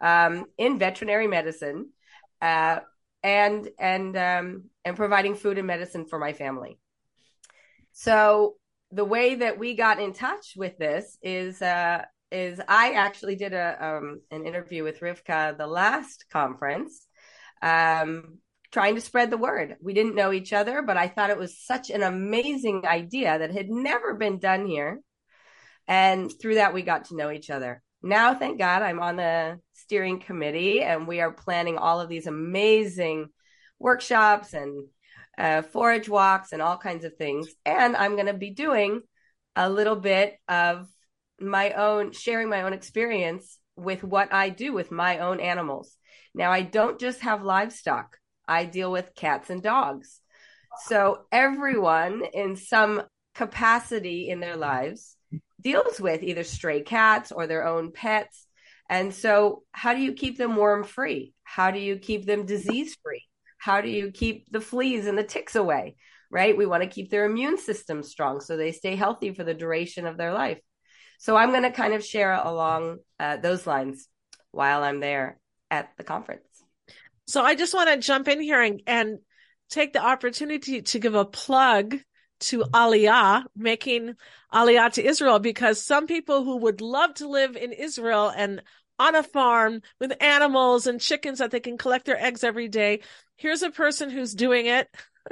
um, 0.00 0.47
in 0.59 0.78
veterinary 0.78 1.26
medicine, 1.26 1.90
uh, 2.40 2.80
and 3.23 3.69
and 3.78 4.16
um, 4.16 4.64
and 4.85 4.97
providing 4.97 5.35
food 5.35 5.59
and 5.59 5.66
medicine 5.66 6.07
for 6.07 6.19
my 6.19 6.33
family. 6.33 6.78
So 7.92 8.57
the 8.92 9.04
way 9.04 9.37
that 9.37 9.59
we 9.59 9.75
got 9.75 10.00
in 10.00 10.12
touch 10.12 10.54
with 10.57 10.78
this 10.78 11.19
is 11.23 11.61
uh, 11.62 12.04
is 12.33 12.61
I 12.66 12.92
actually 12.92 13.37
did 13.37 13.52
a 13.52 13.76
um, 13.85 14.21
an 14.30 14.47
interview 14.47 14.85
with 14.85 15.00
Rivka 15.00 15.57
the 15.57 15.66
last 15.66 16.26
conference, 16.30 17.07
um, 17.62 18.38
trying 18.73 18.95
to 18.95 19.00
spread 19.00 19.30
the 19.30 19.37
word. 19.37 19.76
We 19.83 19.95
didn't 19.95 20.14
know 20.14 20.33
each 20.33 20.52
other, 20.52 20.83
but 20.83 20.97
I 20.97 21.09
thought 21.09 21.30
it 21.30 21.38
was 21.38 21.59
such 21.59 21.90
an 21.90 22.02
amazing 22.02 22.87
idea 22.87 23.38
that 23.38 23.52
had 23.52 23.69
never 23.69 24.14
been 24.14 24.38
done 24.38 24.66
here, 24.66 25.00
and 25.87 26.33
through 26.40 26.54
that 26.57 26.75
we 26.75 26.83
got 26.83 27.07
to 27.07 27.16
know 27.16 27.30
each 27.30 27.50
other. 27.50 27.83
Now, 28.02 28.35
thank 28.35 28.59
God, 28.59 28.83
I'm 28.83 29.00
on 29.00 29.16
the 29.16 29.61
steering 29.75 30.21
committee, 30.21 30.83
and 30.83 31.07
we 31.07 31.21
are 31.21 31.33
planning 31.33 31.76
all 31.76 32.00
of 32.00 32.09
these 32.09 32.26
amazing 32.26 33.28
workshops 33.78 34.54
and 34.54 34.87
uh, 35.37 35.62
forage 35.62 36.09
walks 36.09 36.52
and 36.52 36.62
all 36.62 36.78
kinds 36.78 37.04
of 37.04 37.16
things. 37.16 37.49
And 37.66 37.97
I'm 37.97 38.14
going 38.14 38.26
to 38.26 38.35
be 38.35 38.50
doing 38.50 39.02
a 39.54 39.69
little 39.69 39.97
bit 39.97 40.37
of 40.49 40.88
my 41.38 41.73
own, 41.73 42.12
sharing 42.12 42.49
my 42.49 42.62
own 42.62 42.73
experience 42.73 43.59
with 43.76 44.02
what 44.02 44.33
I 44.33 44.50
do 44.50 44.73
with 44.73 44.90
my 44.90 45.19
own 45.19 45.40
animals. 45.40 45.97
Now, 46.35 46.52
I 46.52 46.62
don't 46.62 47.00
just 47.00 47.21
have 47.21 47.42
livestock, 47.42 48.16
I 48.47 48.64
deal 48.64 48.90
with 48.90 49.14
cats 49.14 49.50
and 49.50 49.62
dogs. 49.62 50.21
So, 50.87 51.23
everyone 51.33 52.23
in 52.33 52.57
some 52.57 53.02
capacity 53.35 54.28
in 54.28 54.40
their 54.40 54.57
lives 54.57 55.16
deals 55.61 56.00
with 56.00 56.23
either 56.23 56.45
stray 56.45 56.83
cats 56.83 57.33
or 57.33 57.47
their 57.47 57.67
own 57.67 57.93
pets 57.93 58.47
and 58.88 59.14
so, 59.14 59.62
how 59.71 59.95
do 59.95 60.00
you 60.00 60.14
keep 60.14 60.37
them 60.37 60.57
worm 60.57 60.83
free? 60.83 61.33
How 61.45 61.71
do 61.71 61.79
you 61.79 61.97
keep 61.97 62.26
them 62.26 62.45
disease 62.45 62.97
free? 63.05 63.23
How 63.57 63.81
do 63.83 63.88
you 63.88 64.11
keep 64.11 64.50
the 64.50 64.61
fleas 64.61 65.07
and 65.07 65.17
the 65.17 65.23
ticks 65.23 65.55
away? 65.55 65.95
right? 66.31 66.57
We 66.57 66.67
want 66.67 66.83
to 66.83 66.88
keep 66.88 67.11
their 67.11 67.25
immune 67.25 67.59
system 67.59 68.02
strong 68.02 68.40
so 68.40 68.57
they 68.57 68.73
stay 68.73 68.97
healthy 68.97 69.35
for 69.35 69.45
the 69.45 69.55
duration 69.55 70.07
of 70.07 70.17
their 70.17 70.33
life. 70.33 70.61
So 71.19 71.37
I'm 71.37 71.50
going 71.50 71.64
to 71.64 71.71
kind 71.71 71.93
of 71.93 72.05
share 72.05 72.33
along 72.33 72.99
uh, 73.19 73.37
those 73.37 73.67
lines 73.67 74.09
while 74.52 74.83
I'm 74.83 75.00
there 75.00 75.38
at 75.71 75.90
the 75.99 76.05
conference. 76.05 76.47
So 77.26 77.43
I 77.43 77.55
just 77.55 77.75
want 77.75 77.90
to 77.90 77.99
jump 77.99 78.29
in 78.29 78.40
here 78.40 78.62
and, 78.62 78.81
and 78.87 79.19
take 79.69 79.93
the 79.93 80.05
opportunity 80.05 80.83
to 80.83 80.99
give 80.99 81.14
a 81.14 81.25
plug 81.25 81.99
to 82.40 82.61
Aliyah, 82.61 83.44
making 83.56 84.14
Aliyah 84.52 84.92
to 84.94 85.04
Israel, 85.04 85.38
because 85.38 85.80
some 85.80 86.06
people 86.06 86.44
who 86.44 86.56
would 86.59 86.80
love 86.80 87.14
to 87.14 87.28
live 87.28 87.56
in 87.56 87.73
Israel 87.73 88.32
and 88.35 88.62
on 88.99 89.14
a 89.14 89.23
farm 89.23 89.80
with 89.99 90.12
animals 90.20 90.87
and 90.87 91.00
chickens 91.00 91.38
that 91.38 91.50
they 91.50 91.61
can 91.61 91.78
collect 91.78 92.04
their 92.04 92.23
eggs 92.23 92.44
every 92.44 92.68
day. 92.68 93.00
Here's 93.37 93.62
a 93.62 93.70
person 93.70 94.11
who's 94.11 94.35
doing 94.35 94.66
it. 94.66 94.88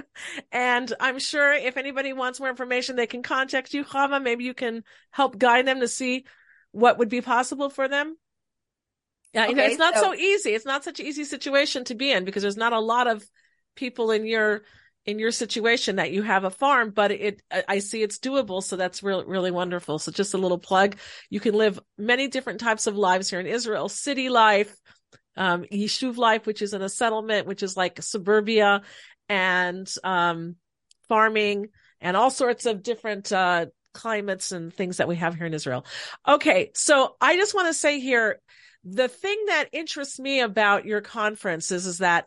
and 0.53 0.93
I'm 0.99 1.19
sure 1.19 1.53
if 1.53 1.77
anybody 1.77 2.13
wants 2.13 2.41
more 2.41 2.49
information, 2.49 2.97
they 2.97 3.07
can 3.07 3.23
contact 3.23 3.75
you, 3.75 3.85
Chava. 3.85 4.23
Maybe 4.23 4.45
you 4.45 4.55
can 4.55 4.85
help 5.11 5.39
guide 5.39 5.67
them 5.67 5.81
to 5.81 5.89
see 5.89 6.25
what 6.73 6.99
would 6.99 7.09
be 7.11 7.21
possible 7.21 7.69
for 7.69 7.89
them. 7.89 8.17
Yeah, 9.35 9.43
okay, 9.43 9.51
you 9.51 9.57
know, 9.57 9.65
it's 9.65 9.79
not 9.79 9.95
so-, 9.95 10.03
so 10.03 10.15
easy. 10.15 10.55
It's 10.55 10.65
not 10.65 10.85
such 10.85 11.01
an 11.01 11.07
easy 11.07 11.25
situation 11.25 11.85
to 11.85 11.95
be 11.95 12.11
in 12.11 12.25
because 12.25 12.43
there's 12.43 12.57
not 12.57 12.73
a 12.73 12.81
lot 12.81 13.07
of 13.07 13.29
people 13.77 14.11
in 14.11 14.27
your 14.27 14.63
in 15.09 15.19
your 15.19 15.31
situation 15.31 15.97
that 15.97 16.13
you 16.13 16.23
have 16.23 16.45
a 16.45 16.51
farm, 16.51 16.91
but 16.91 17.11
it, 17.11 17.41
I 17.67 17.79
see 17.79 18.03
it's 18.03 18.19
doable. 18.19 18.63
So 18.63 18.77
that's 18.77 19.03
really, 19.03 19.25
really 19.25 19.51
wonderful. 19.51 19.99
So 19.99 20.13
just 20.13 20.35
a 20.35 20.39
little 20.39 20.59
plug. 20.59 20.97
You 21.31 21.41
can 21.41 21.55
live 21.55 21.81
many 21.97 22.29
different 22.29 22.61
types 22.61 22.87
of 22.87 22.95
lives 22.95 23.31
here 23.31 23.41
in 23.41 23.47
Israel, 23.47 23.89
city 23.89 24.29
life, 24.29 24.77
um, 25.35 25.65
Yishuv 25.73 26.19
life, 26.19 26.47
which 26.47 26.61
is 26.61 26.75
in 26.75 26.83
a 26.83 26.91
settlement, 26.91 27.47
which 27.47 27.63
is 27.63 27.75
like 27.75 28.03
suburbia 28.03 28.83
and, 29.31 29.91
um, 30.05 30.57
farming 31.09 31.69
and 32.03 32.15
all 32.15 32.31
sorts 32.31 32.67
of 32.67 32.83
different, 32.83 33.33
uh, 33.33 33.65
climates 33.95 34.53
and 34.53 34.75
things 34.75 34.99
that 34.99 35.09
we 35.09 35.17
have 35.17 35.35
here 35.35 35.47
in 35.47 35.55
Israel. 35.55 35.87
Okay. 36.29 36.71
So 36.75 37.17
I 37.19 37.37
just 37.37 37.55
want 37.55 37.69
to 37.69 37.75
say 37.75 37.99
here, 37.99 38.41
the 38.85 39.09
thing 39.09 39.43
that 39.47 39.71
interests 39.73 40.21
me 40.21 40.41
about 40.41 40.85
your 40.85 41.01
conference 41.01 41.73
is, 41.73 41.87
is 41.87 41.99
that 41.99 42.27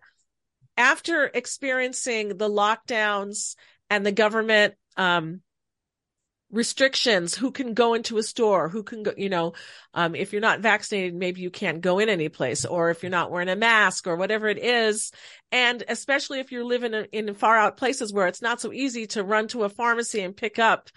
after 0.77 1.25
experiencing 1.25 2.29
the 2.37 2.49
lockdowns 2.49 3.55
and 3.89 4.05
the 4.05 4.11
government 4.11 4.75
um, 4.97 5.41
restrictions 6.51 7.33
who 7.33 7.51
can 7.51 7.73
go 7.73 7.93
into 7.93 8.17
a 8.17 8.23
store 8.23 8.67
who 8.67 8.83
can 8.83 9.03
go 9.03 9.13
you 9.15 9.29
know 9.29 9.53
um, 9.93 10.15
if 10.15 10.33
you're 10.33 10.41
not 10.41 10.59
vaccinated 10.59 11.15
maybe 11.15 11.41
you 11.41 11.49
can't 11.49 11.81
go 11.81 11.99
in 11.99 12.09
any 12.09 12.27
place 12.27 12.65
or 12.65 12.89
if 12.89 13.03
you're 13.03 13.09
not 13.09 13.31
wearing 13.31 13.49
a 13.49 13.55
mask 13.55 14.05
or 14.05 14.17
whatever 14.17 14.47
it 14.47 14.57
is. 14.57 15.11
And 15.51 15.83
especially 15.87 16.39
if 16.39 16.51
you're 16.51 16.65
living 16.65 16.93
in, 16.93 17.05
in 17.11 17.33
far 17.35 17.57
out 17.57 17.77
places 17.77 18.11
where 18.11 18.27
it's 18.27 18.41
not 18.41 18.59
so 18.59 18.73
easy 18.73 19.07
to 19.07 19.23
run 19.23 19.47
to 19.49 19.63
a 19.63 19.69
pharmacy 19.69 20.21
and 20.21 20.35
pick 20.35 20.59
up 20.59 20.89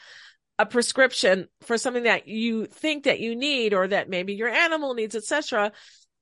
a 0.59 0.67
prescription 0.67 1.49
for 1.63 1.79
something 1.79 2.05
that 2.05 2.29
you 2.29 2.67
think 2.67 3.05
that 3.05 3.21
you 3.21 3.35
need 3.35 3.75
or 3.75 3.89
that 3.89 4.09
maybe 4.09 4.35
your 4.35 4.49
animal 4.49 4.95
needs 4.95 5.17
etc 5.17 5.73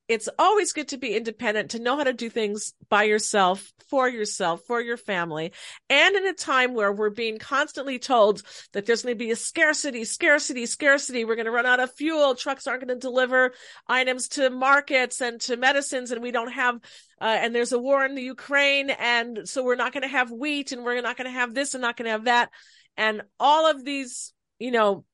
it's 0.08 0.28
always 0.38 0.72
good 0.72 0.88
to 0.88 0.98
be 0.98 1.16
independent, 1.16 1.70
to 1.70 1.78
know 1.78 1.96
how 1.96 2.04
to 2.04 2.12
do 2.12 2.28
things 2.28 2.74
by 2.88 3.04
yourself, 3.04 3.72
for 3.88 4.08
yourself, 4.08 4.62
for 4.66 4.80
your 4.80 4.96
family. 4.96 5.52
And 5.88 6.16
in 6.16 6.26
a 6.26 6.32
time 6.32 6.74
where 6.74 6.92
we're 6.92 7.10
being 7.10 7.38
constantly 7.38 7.98
told 7.98 8.42
that 8.72 8.84
there's 8.84 9.02
going 9.02 9.14
to 9.14 9.18
be 9.18 9.30
a 9.30 9.36
scarcity, 9.36 10.04
scarcity, 10.04 10.66
scarcity. 10.66 11.24
We're 11.24 11.36
going 11.36 11.46
to 11.46 11.52
run 11.52 11.66
out 11.66 11.80
of 11.80 11.94
fuel. 11.94 12.34
Trucks 12.34 12.66
aren't 12.66 12.86
going 12.86 12.98
to 12.98 13.00
deliver 13.00 13.52
items 13.86 14.28
to 14.30 14.50
markets 14.50 15.20
and 15.20 15.40
to 15.42 15.56
medicines. 15.56 16.10
And 16.10 16.22
we 16.22 16.32
don't 16.32 16.52
have, 16.52 16.76
uh, 17.20 17.24
and 17.40 17.54
there's 17.54 17.72
a 17.72 17.78
war 17.78 18.04
in 18.04 18.14
the 18.14 18.22
Ukraine. 18.22 18.90
And 18.90 19.48
so 19.48 19.62
we're 19.62 19.76
not 19.76 19.92
going 19.92 20.02
to 20.02 20.08
have 20.08 20.30
wheat 20.30 20.72
and 20.72 20.84
we're 20.84 21.00
not 21.00 21.16
going 21.16 21.26
to 21.26 21.38
have 21.38 21.54
this 21.54 21.74
and 21.74 21.82
not 21.82 21.96
going 21.96 22.06
to 22.06 22.12
have 22.12 22.24
that. 22.24 22.50
And 22.96 23.22
all 23.38 23.70
of 23.70 23.84
these, 23.84 24.32
you 24.58 24.72
know, 24.72 25.04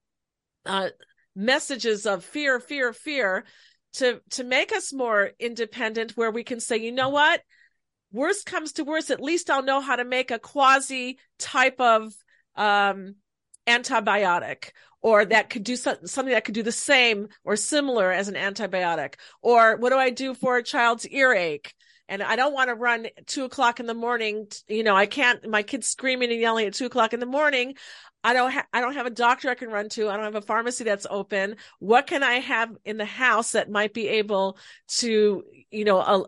uh, 0.64 0.88
messages 1.37 2.07
of 2.07 2.25
fear, 2.25 2.59
fear, 2.59 2.92
fear 2.92 3.45
to 3.98 4.20
to 4.30 4.44
make 4.44 4.72
us 4.72 4.92
more 4.92 5.30
independent 5.38 6.16
where 6.16 6.30
we 6.30 6.44
can 6.44 6.61
say 6.61 6.76
you 6.76 6.92
know 6.92 7.08
what 7.11 7.40
worst 8.12 8.46
comes 8.46 8.72
to 8.72 8.84
worst 8.84 9.11
at 9.11 9.20
least 9.20 9.50
i'll 9.50 9.62
know 9.62 9.80
how 9.80 9.96
to 9.96 10.04
make 10.04 10.30
a 10.30 10.38
quasi 10.38 11.18
type 11.38 11.80
of 11.80 12.12
um 12.56 13.14
antibiotic 13.66 14.70
or 15.00 15.24
that 15.24 15.50
could 15.50 15.62
do 15.62 15.76
something 15.76 16.26
that 16.26 16.44
could 16.44 16.54
do 16.54 16.62
the 16.62 16.72
same 16.72 17.28
or 17.44 17.54
similar 17.54 18.11
as 18.11 18.28
an 18.28 18.34
antibiotic 18.34 19.14
or 19.42 19.76
what 19.76 19.90
do 19.90 19.96
i 19.96 20.11
do 20.11 20.34
for 20.34 20.56
a 20.56 20.62
child's 20.62 21.06
earache 21.06 21.74
and 22.08 22.22
I 22.22 22.37
don't 22.37 22.54
want 22.54 22.68
to 22.68 22.74
run 22.74 23.08
two 23.26 23.44
o'clock 23.44 23.80
in 23.80 23.87
the 23.87 23.92
morning. 23.92 24.48
You 24.66 24.82
know, 24.82 24.96
I 24.96 25.04
can't, 25.04 25.46
my 25.48 25.62
kid's 25.62 25.88
screaming 25.88 26.30
and 26.30 26.40
yelling 26.40 26.66
at 26.66 26.72
two 26.72 26.87
o'clock 26.87 27.12
in 27.12 27.20
the 27.20 27.26
morning. 27.26 27.74
I 28.24 28.33
don't 28.33 28.50
ha- 28.50 28.66
I 28.72 28.81
don't 28.81 28.94
have 28.94 29.07
a 29.07 29.11
doctor 29.11 29.48
I 29.48 29.54
can 29.54 29.70
run 29.70 29.88
to. 29.90 30.09
I 30.09 30.16
don't 30.16 30.24
have 30.24 30.35
a 30.35 30.42
pharmacy 30.42 30.85
that's 30.85 31.07
open. 31.09 31.57
What 31.78 32.07
can 32.07 32.22
I 32.22 32.35
have 32.35 32.76
in 32.85 32.96
the 32.96 33.04
house 33.04 33.52
that 33.52 33.70
might 33.70 33.94
be 33.94 34.09
able 34.09 34.59
to, 34.98 35.44
you 35.70 35.85
know, 35.85 36.26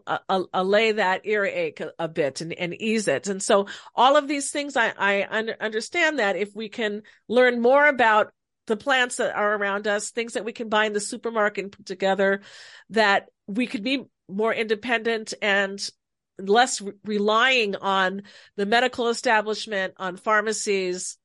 allay 0.53 0.93
that 0.93 1.27
earache 1.27 1.81
a, 1.81 1.93
a 1.99 2.09
bit 2.09 2.41
and, 2.41 2.53
and 2.53 2.81
ease 2.81 3.09
it? 3.09 3.27
And 3.27 3.43
so 3.43 3.67
all 3.95 4.17
of 4.17 4.29
these 4.29 4.51
things, 4.51 4.77
I, 4.77 4.93
I 4.97 5.27
un- 5.29 5.55
understand 5.61 6.21
that 6.21 6.37
if 6.37 6.55
we 6.55 6.69
can 6.69 7.03
learn 7.29 7.61
more 7.61 7.87
about 7.87 8.33
the 8.67 8.77
plants 8.77 9.17
that 9.17 9.35
are 9.35 9.57
around 9.57 9.89
us, 9.89 10.11
things 10.11 10.35
that 10.35 10.45
we 10.45 10.53
can 10.53 10.69
buy 10.69 10.85
in 10.85 10.93
the 10.93 11.01
supermarket 11.01 11.65
and 11.65 11.73
put 11.73 11.87
together, 11.87 12.43
that 12.91 13.27
we 13.49 13.67
could 13.67 13.83
be 13.83 14.05
more 14.29 14.55
independent 14.55 15.35
and 15.43 15.91
less 16.39 16.81
re- 16.81 16.93
relying 17.05 17.75
on 17.75 18.23
the 18.57 18.67
medical 18.67 19.09
establishment, 19.09 19.95
on 19.97 20.17
pharmacies, 20.17 21.19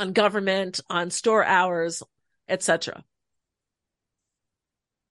on 0.00 0.12
government, 0.12 0.80
on 0.88 1.10
store 1.10 1.44
hours, 1.44 2.02
etc. 2.48 3.04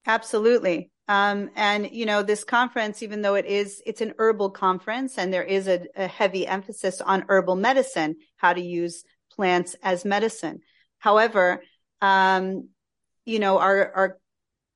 Absolutely. 0.06 0.92
Um, 1.08 1.52
and 1.56 1.90
you 1.92 2.06
know, 2.06 2.24
this 2.24 2.44
conference, 2.44 3.04
even 3.04 3.22
though 3.22 3.36
it 3.36 3.46
is, 3.46 3.82
it's 3.86 4.02
an 4.02 4.14
herbal 4.18 4.50
conference 4.52 5.18
and 5.18 5.32
there 5.32 5.44
is 5.44 5.68
a, 5.68 5.86
a 5.96 6.08
heavy 6.08 6.46
emphasis 6.46 7.02
on 7.02 7.26
herbal 7.30 7.56
medicine, 7.56 8.16
how 8.38 8.54
to 8.54 8.62
use 8.62 9.04
plants 9.32 9.76
as 9.84 10.06
medicine. 10.06 10.62
However, 10.98 11.64
um, 12.02 12.70
you 13.26 13.40
know, 13.40 13.60
our, 13.60 13.92
our 13.96 14.18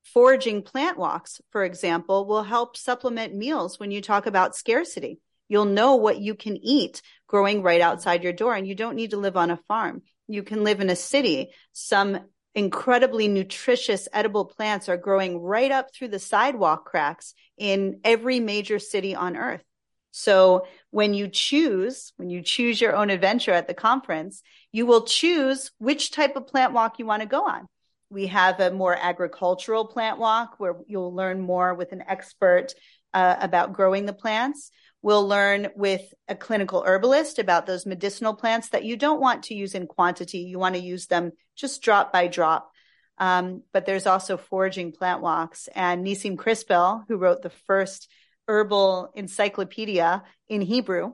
foraging 0.03 0.61
plant 0.61 0.97
walks, 0.97 1.41
for 1.49 1.63
example, 1.63 2.27
will 2.27 2.43
help 2.43 2.77
supplement 2.77 3.33
meals 3.33 3.79
when 3.79 3.89
you 3.89 4.01
talk 4.01 4.27
about 4.27 4.55
scarcity. 4.55 5.19
You'll 5.49 5.65
know 5.65 5.95
what 5.95 6.19
you 6.19 6.35
can 6.35 6.57
eat 6.57 7.01
growing 7.33 7.63
right 7.63 7.81
outside 7.81 8.23
your 8.23 8.31
door, 8.31 8.53
and 8.53 8.67
you 8.67 8.75
don't 8.75 8.95
need 8.95 9.09
to 9.09 9.17
live 9.17 9.35
on 9.35 9.49
a 9.49 9.57
farm. 9.67 10.03
You 10.27 10.43
can 10.43 10.63
live 10.63 10.81
in 10.81 10.91
a 10.91 10.95
city. 10.95 11.49
Some 11.71 12.19
incredibly 12.53 13.27
nutritious 13.27 14.07
edible 14.13 14.45
plants 14.45 14.87
are 14.87 14.97
growing 14.97 15.39
right 15.39 15.71
up 15.71 15.87
through 15.91 16.09
the 16.09 16.19
sidewalk 16.19 16.85
cracks 16.85 17.33
in 17.57 18.01
every 18.03 18.39
major 18.39 18.77
city 18.77 19.15
on 19.15 19.35
earth. 19.35 19.63
So 20.11 20.67
when 20.91 21.15
you 21.15 21.27
choose, 21.27 22.13
when 22.17 22.29
you 22.29 22.43
choose 22.43 22.79
your 22.79 22.95
own 22.95 23.09
adventure 23.09 23.51
at 23.51 23.67
the 23.67 23.73
conference, 23.73 24.43
you 24.71 24.85
will 24.85 25.05
choose 25.05 25.71
which 25.79 26.11
type 26.11 26.35
of 26.35 26.45
plant 26.45 26.71
walk 26.71 26.99
you 26.99 27.07
want 27.07 27.23
to 27.23 27.27
go 27.27 27.47
on. 27.47 27.65
We 28.11 28.27
have 28.27 28.59
a 28.59 28.69
more 28.69 28.95
agricultural 28.95 29.87
plant 29.87 30.19
walk 30.19 30.59
where 30.59 30.75
you'll 30.85 31.15
learn 31.15 31.41
more 31.41 31.73
with 31.73 31.93
an 31.93 32.03
expert 32.07 32.75
uh, 33.11 33.37
about 33.39 33.73
growing 33.73 34.05
the 34.05 34.13
plants. 34.13 34.69
We'll 35.03 35.27
learn 35.27 35.67
with 35.75 36.01
a 36.29 36.35
clinical 36.35 36.81
herbalist 36.81 37.37
about 37.37 37.65
those 37.65 37.85
medicinal 37.85 38.33
plants 38.33 38.69
that 38.69 38.85
you 38.85 38.95
don't 38.95 39.19
want 39.19 39.43
to 39.43 39.53
use 39.53 39.75
in 39.75 39.85
quantity. 39.85 40.39
You 40.39 40.57
want 40.57 40.75
to 40.75 40.81
use 40.81 41.07
them 41.07 41.33
just 41.55 41.83
drop 41.83 42.13
by 42.13 42.27
drop. 42.27 42.71
Um, 43.17 43.63
but 43.73 43.85
there's 43.85 44.07
also 44.07 44.37
foraging 44.37 44.93
plant 44.93 45.21
walks. 45.21 45.67
And 45.75 46.05
Nissim 46.05 46.37
Krispil, 46.37 47.03
who 47.09 47.17
wrote 47.17 47.41
the 47.41 47.51
first 47.67 48.09
herbal 48.47 49.11
encyclopedia 49.13 50.23
in 50.47 50.61
Hebrew, 50.61 51.11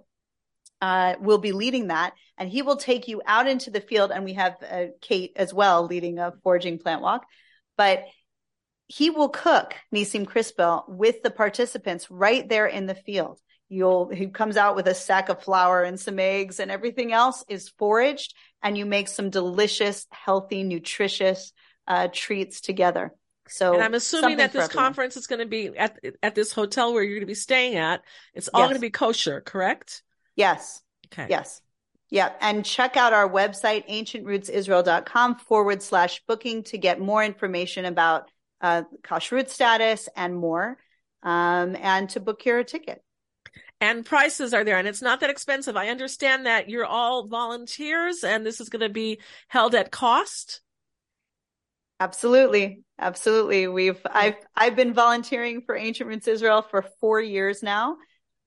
uh, 0.81 1.15
will 1.19 1.39
be 1.39 1.51
leading 1.51 1.87
that, 1.87 2.13
and 2.37 2.49
he 2.49 2.61
will 2.61 2.77
take 2.77 3.07
you 3.07 3.21
out 3.25 3.47
into 3.47 3.69
the 3.69 3.81
field. 3.81 4.11
And 4.11 4.23
we 4.23 4.33
have 4.33 4.55
uh, 4.61 4.85
Kate 5.01 5.33
as 5.35 5.53
well 5.53 5.85
leading 5.85 6.19
a 6.19 6.33
foraging 6.43 6.77
plant 6.77 7.01
walk, 7.01 7.25
but 7.75 8.05
he 8.87 9.09
will 9.09 9.29
cook 9.29 9.75
Nisim 9.93 10.25
Crispell 10.25 10.85
with 10.87 11.21
the 11.21 11.31
participants 11.31 12.09
right 12.09 12.47
there 12.47 12.65
in 12.65 12.85
the 12.85 12.95
field. 12.95 13.39
You'll 13.69 14.09
he 14.09 14.27
comes 14.27 14.57
out 14.57 14.75
with 14.75 14.87
a 14.87 14.95
sack 14.95 15.29
of 15.29 15.43
flour 15.43 15.83
and 15.83 15.99
some 15.99 16.19
eggs, 16.19 16.59
and 16.59 16.71
everything 16.71 17.13
else 17.13 17.45
is 17.47 17.69
foraged, 17.69 18.33
and 18.63 18.77
you 18.77 18.85
make 18.85 19.07
some 19.07 19.29
delicious, 19.29 20.07
healthy, 20.11 20.63
nutritious 20.63 21.53
uh, 21.87 22.07
treats 22.11 22.61
together. 22.61 23.13
So, 23.47 23.73
and 23.73 23.83
I'm 23.83 23.93
assuming 23.93 24.37
that 24.37 24.53
this 24.53 24.67
conference 24.67 25.17
is 25.17 25.27
going 25.27 25.39
to 25.39 25.45
be 25.45 25.77
at 25.77 25.99
at 26.21 26.35
this 26.35 26.51
hotel 26.51 26.93
where 26.93 27.03
you're 27.03 27.15
going 27.15 27.21
to 27.21 27.27
be 27.27 27.33
staying 27.35 27.75
at. 27.75 28.01
It's 28.33 28.47
all 28.47 28.61
yes. 28.61 28.69
going 28.69 28.77
to 28.77 28.81
be 28.81 28.89
kosher, 28.89 29.41
correct? 29.41 30.03
Yes. 30.35 30.81
Okay. 31.11 31.27
Yes. 31.29 31.61
Yeah. 32.09 32.31
And 32.41 32.65
check 32.65 32.97
out 32.97 33.13
our 33.13 33.29
website, 33.29 33.87
ancientrootsisrael.com 33.87 35.35
forward 35.35 35.83
slash 35.83 36.21
booking 36.27 36.63
to 36.63 36.77
get 36.77 36.99
more 36.99 37.23
information 37.23 37.85
about 37.85 38.29
uh, 38.61 38.83
kashrut 39.03 39.49
status 39.49 40.09
and 40.15 40.35
more, 40.35 40.77
um, 41.23 41.75
and 41.75 42.09
to 42.11 42.19
book 42.19 42.45
your 42.45 42.63
ticket. 42.63 43.03
And 43.81 44.05
prices 44.05 44.53
are 44.53 44.63
there 44.63 44.77
and 44.77 44.87
it's 44.87 45.01
not 45.01 45.21
that 45.21 45.29
expensive. 45.29 45.75
I 45.75 45.89
understand 45.89 46.45
that 46.45 46.69
you're 46.69 46.85
all 46.85 47.27
volunteers 47.27 48.23
and 48.23 48.45
this 48.45 48.59
is 48.59 48.69
going 48.69 48.81
to 48.81 48.89
be 48.89 49.19
held 49.47 49.75
at 49.75 49.91
cost. 49.91 50.61
Absolutely. 51.99 52.83
Absolutely. 52.97 53.67
We've 53.67 53.99
I've 54.05 54.35
I've 54.55 54.75
been 54.75 54.93
volunteering 54.93 55.61
for 55.61 55.75
Ancient 55.75 56.07
Roots 56.07 56.27
Israel 56.27 56.61
for 56.61 56.85
4 56.99 57.21
years 57.21 57.63
now. 57.63 57.97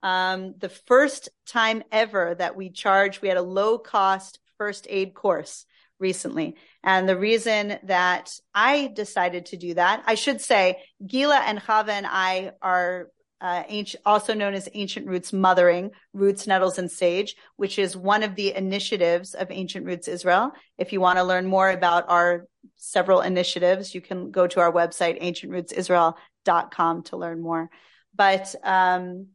Um, 0.03 0.55
the 0.59 0.69
first 0.69 1.29
time 1.47 1.83
ever 1.93 2.35
that 2.35 2.57
we 2.57 2.71
charged, 2.71 3.23
we 3.23 3.29
had 3.29 3.37
a 3.37 3.43
low 3.43 3.79
cost 3.79 4.41
first 4.59 4.87
aid 4.91 5.15
course 5.15 5.65
recently. 5.99 6.57
And 6.83 7.09
the 7.09 7.19
reason 7.19 7.79
that 7.85 8.33
I 8.55 8.91
decided 8.93 9.47
to 9.47 9.57
do 9.57 9.75
that, 9.75 10.03
I 10.07 10.17
should 10.17 10.41
say, 10.41 10.83
Gila 11.07 11.37
and 11.37 11.61
Chava 11.61 11.91
and 11.91 12.07
I 12.09 12.53
are 12.61 13.09
uh, 13.43 13.65
ancient, 13.69 14.01
also 14.07 14.35
known 14.35 14.55
as 14.55 14.69
Ancient 14.73 15.09
Roots 15.09 15.33
Mothering, 15.33 15.91
Roots, 16.13 16.47
Nettles, 16.47 16.79
and 16.79 16.89
Sage, 16.89 17.35
which 17.57 17.77
is 17.77 17.97
one 17.97 18.23
of 18.23 18.37
the 18.37 18.55
initiatives 18.55 19.35
of 19.35 19.51
Ancient 19.51 19.85
Roots 19.85 20.07
Israel. 20.07 20.53
If 20.79 20.93
you 20.93 21.01
want 21.01 21.19
to 21.19 21.25
learn 21.25 21.47
more 21.47 21.69
about 21.69 22.09
our 22.09 22.47
several 22.77 23.21
initiatives, 23.21 23.97
you 23.97 24.01
can 24.01 24.31
go 24.31 24.47
to 24.47 24.61
our 24.61 24.73
website, 24.73 25.21
ancientrootsisrael.com 25.21 27.03
to 27.03 27.17
learn 27.17 27.43
more. 27.43 27.69
But, 28.15 28.55
um, 28.63 29.29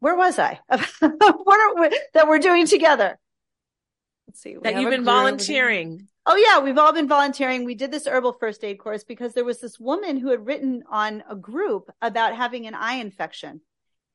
where 0.00 0.16
was 0.16 0.38
I? 0.38 0.58
what 0.68 1.60
are 1.60 1.80
we, 1.80 2.00
that 2.14 2.26
we're 2.26 2.38
doing 2.40 2.66
together? 2.66 3.16
Let's 4.26 4.40
see. 4.42 4.56
That 4.60 4.80
you've 4.80 4.90
been 4.90 5.04
volunteering. 5.04 6.08
Oh 6.32 6.36
yeah, 6.36 6.60
we've 6.60 6.78
all 6.78 6.92
been 6.92 7.08
volunteering. 7.08 7.64
We 7.64 7.74
did 7.74 7.90
this 7.90 8.06
herbal 8.06 8.34
first 8.34 8.62
aid 8.62 8.78
course 8.78 9.02
because 9.02 9.34
there 9.34 9.44
was 9.44 9.58
this 9.58 9.80
woman 9.80 10.16
who 10.16 10.30
had 10.30 10.46
written 10.46 10.84
on 10.88 11.24
a 11.28 11.34
group 11.34 11.90
about 12.00 12.36
having 12.36 12.68
an 12.68 12.74
eye 12.76 12.98
infection. 12.98 13.62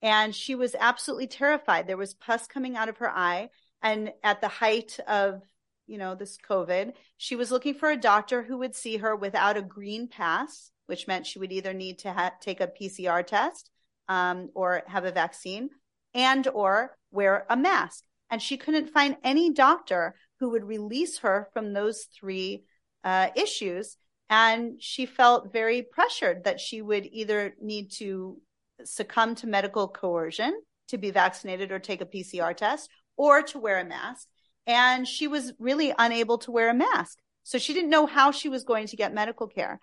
And 0.01 0.33
she 0.33 0.55
was 0.55 0.77
absolutely 0.79 1.27
terrified. 1.27 1.87
There 1.87 1.97
was 1.97 2.13
pus 2.13 2.47
coming 2.47 2.77
out 2.77 2.87
of 2.87 2.99
her 2.99 3.09
eye. 3.09 3.49
And 3.81 4.13
at 4.23 4.39
the 4.39 4.47
height 4.47 4.97
of, 5.09 5.41
you 5.87 5.97
know, 5.97 6.15
this 6.15 6.37
COVID, 6.37 6.93
she 7.17 7.35
was 7.35 7.51
looking 7.51 7.73
for 7.73 7.91
a 7.91 7.97
doctor 7.97 8.41
who 8.41 8.59
would 8.59 8.75
see 8.75 8.95
her 8.95 9.13
without 9.13 9.57
a 9.57 9.61
green 9.61 10.07
pass, 10.07 10.71
which 10.85 11.07
meant 11.07 11.27
she 11.27 11.39
would 11.39 11.51
either 11.51 11.73
need 11.73 11.99
to 11.99 12.13
ha- 12.13 12.31
take 12.39 12.61
a 12.61 12.71
PCR 12.81 13.27
test 13.27 13.69
um, 14.07 14.51
or 14.55 14.83
have 14.87 15.03
a 15.03 15.11
vaccine 15.11 15.69
and 16.13 16.47
or 16.47 16.97
wear 17.11 17.45
a 17.49 17.57
mask 17.57 18.05
and 18.29 18.41
she 18.41 18.57
couldn't 18.57 18.89
find 18.89 19.17
any 19.23 19.51
doctor 19.51 20.15
who 20.39 20.49
would 20.51 20.65
release 20.65 21.19
her 21.19 21.49
from 21.53 21.73
those 21.73 22.07
three 22.19 22.63
uh, 23.03 23.29
issues. 23.35 23.97
And 24.29 24.81
she 24.81 25.05
felt 25.05 25.53
very 25.53 25.81
pressured 25.83 26.45
that 26.45 26.59
she 26.59 26.81
would 26.81 27.05
either 27.11 27.55
need 27.61 27.91
to 27.97 28.37
succumb 28.83 29.35
to 29.35 29.47
medical 29.47 29.87
coercion 29.87 30.59
to 30.89 30.97
be 30.97 31.11
vaccinated 31.11 31.71
or 31.71 31.79
take 31.79 32.01
a 32.01 32.05
PCR 32.05 32.55
test 32.55 32.89
or 33.17 33.41
to 33.43 33.59
wear 33.59 33.79
a 33.79 33.85
mask. 33.85 34.27
And 34.67 35.07
she 35.07 35.27
was 35.27 35.53
really 35.59 35.93
unable 35.97 36.39
to 36.39 36.51
wear 36.51 36.69
a 36.69 36.73
mask. 36.73 37.19
So 37.43 37.59
she 37.59 37.73
didn't 37.73 37.91
know 37.91 38.07
how 38.07 38.31
she 38.31 38.49
was 38.49 38.63
going 38.63 38.87
to 38.87 38.95
get 38.95 39.13
medical 39.13 39.47
care. 39.47 39.79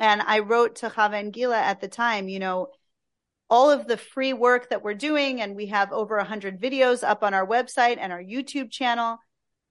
And 0.00 0.20
I 0.22 0.40
wrote 0.40 0.76
to 0.76 0.90
Chava 0.90 1.30
Gila 1.30 1.56
at 1.56 1.80
the 1.80 1.88
time, 1.88 2.28
you 2.28 2.40
know, 2.40 2.68
all 3.48 3.70
of 3.70 3.86
the 3.86 3.96
free 3.96 4.32
work 4.32 4.70
that 4.70 4.82
we're 4.82 4.94
doing, 4.94 5.40
and 5.40 5.54
we 5.54 5.66
have 5.66 5.92
over 5.92 6.16
100 6.16 6.60
videos 6.60 7.06
up 7.06 7.22
on 7.22 7.34
our 7.34 7.46
website 7.46 7.98
and 8.00 8.12
our 8.12 8.22
YouTube 8.22 8.70
channel. 8.70 9.18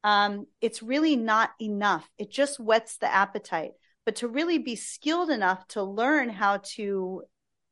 Um, 0.04 0.48
it's 0.62 0.84
really 0.84 1.16
not 1.16 1.52
enough. 1.62 2.08
It 2.18 2.32
just 2.32 2.60
whets 2.60 2.98
the 2.98 3.14
appetite. 3.14 3.72
But 4.06 4.18
to 4.18 4.28
really 4.28 4.58
be 4.58 4.76
skilled 4.76 5.30
enough 5.30 5.66
to 5.70 5.84
learn 5.84 6.30
how 6.30 6.58
to 6.76 7.24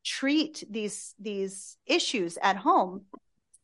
treat 0.04 0.64
these 0.70 1.14
these 1.20 1.78
issues 1.86 2.38
at 2.42 2.56
home, 2.56 3.06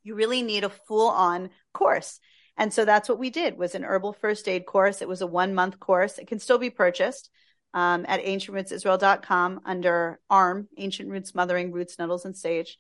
you 0.04 0.16
really 0.16 0.42
need 0.42 0.64
a 0.64 0.70
full 0.70 1.10
on 1.10 1.50
course. 1.74 2.20
And 2.58 2.74
so 2.74 2.86
that's 2.86 3.08
what 3.08 3.20
we 3.20 3.30
did 3.30 3.58
was 3.58 3.76
an 3.76 3.84
herbal 3.84 4.14
first 4.14 4.48
aid 4.48 4.66
course. 4.66 5.02
It 5.02 5.08
was 5.08 5.22
a 5.22 5.28
one 5.28 5.54
month 5.54 5.80
course. 5.80 6.18
It 6.18 6.28
can 6.28 6.40
still 6.40 6.58
be 6.58 6.70
purchased 6.70 7.30
um, 7.74 8.06
at 8.08 8.24
ancientrootsisrael.com 8.24 9.62
under 9.66 10.20
ARM, 10.30 10.68
Ancient 10.78 11.10
Roots 11.10 11.36
Mothering, 11.36 11.72
Roots, 11.72 12.00
Nettles, 12.00 12.26
and 12.26 12.36
Sage. 12.36 12.78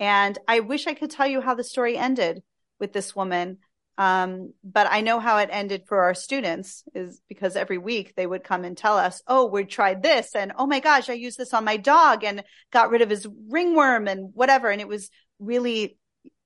And 0.00 0.38
I 0.48 0.60
wish 0.60 0.86
I 0.86 0.94
could 0.94 1.10
tell 1.10 1.26
you 1.26 1.40
how 1.40 1.54
the 1.54 1.64
story 1.64 1.96
ended 1.96 2.42
with 2.80 2.92
this 2.92 3.14
woman. 3.14 3.58
Um, 3.98 4.54
but 4.62 4.86
I 4.88 5.00
know 5.00 5.18
how 5.18 5.38
it 5.38 5.50
ended 5.50 5.82
for 5.88 6.04
our 6.04 6.14
students 6.14 6.84
is 6.94 7.20
because 7.28 7.56
every 7.56 7.78
week 7.78 8.14
they 8.14 8.28
would 8.28 8.44
come 8.44 8.64
and 8.64 8.76
tell 8.76 8.96
us, 8.96 9.20
Oh, 9.26 9.46
we 9.46 9.64
tried 9.64 10.04
this. 10.04 10.36
And 10.36 10.52
oh 10.56 10.66
my 10.66 10.78
gosh, 10.78 11.10
I 11.10 11.14
used 11.14 11.36
this 11.36 11.52
on 11.52 11.64
my 11.64 11.76
dog 11.76 12.22
and 12.22 12.44
got 12.72 12.90
rid 12.90 13.02
of 13.02 13.10
his 13.10 13.26
ringworm 13.48 14.06
and 14.06 14.30
whatever. 14.34 14.70
And 14.70 14.80
it 14.80 14.86
was 14.86 15.10
really, 15.40 15.98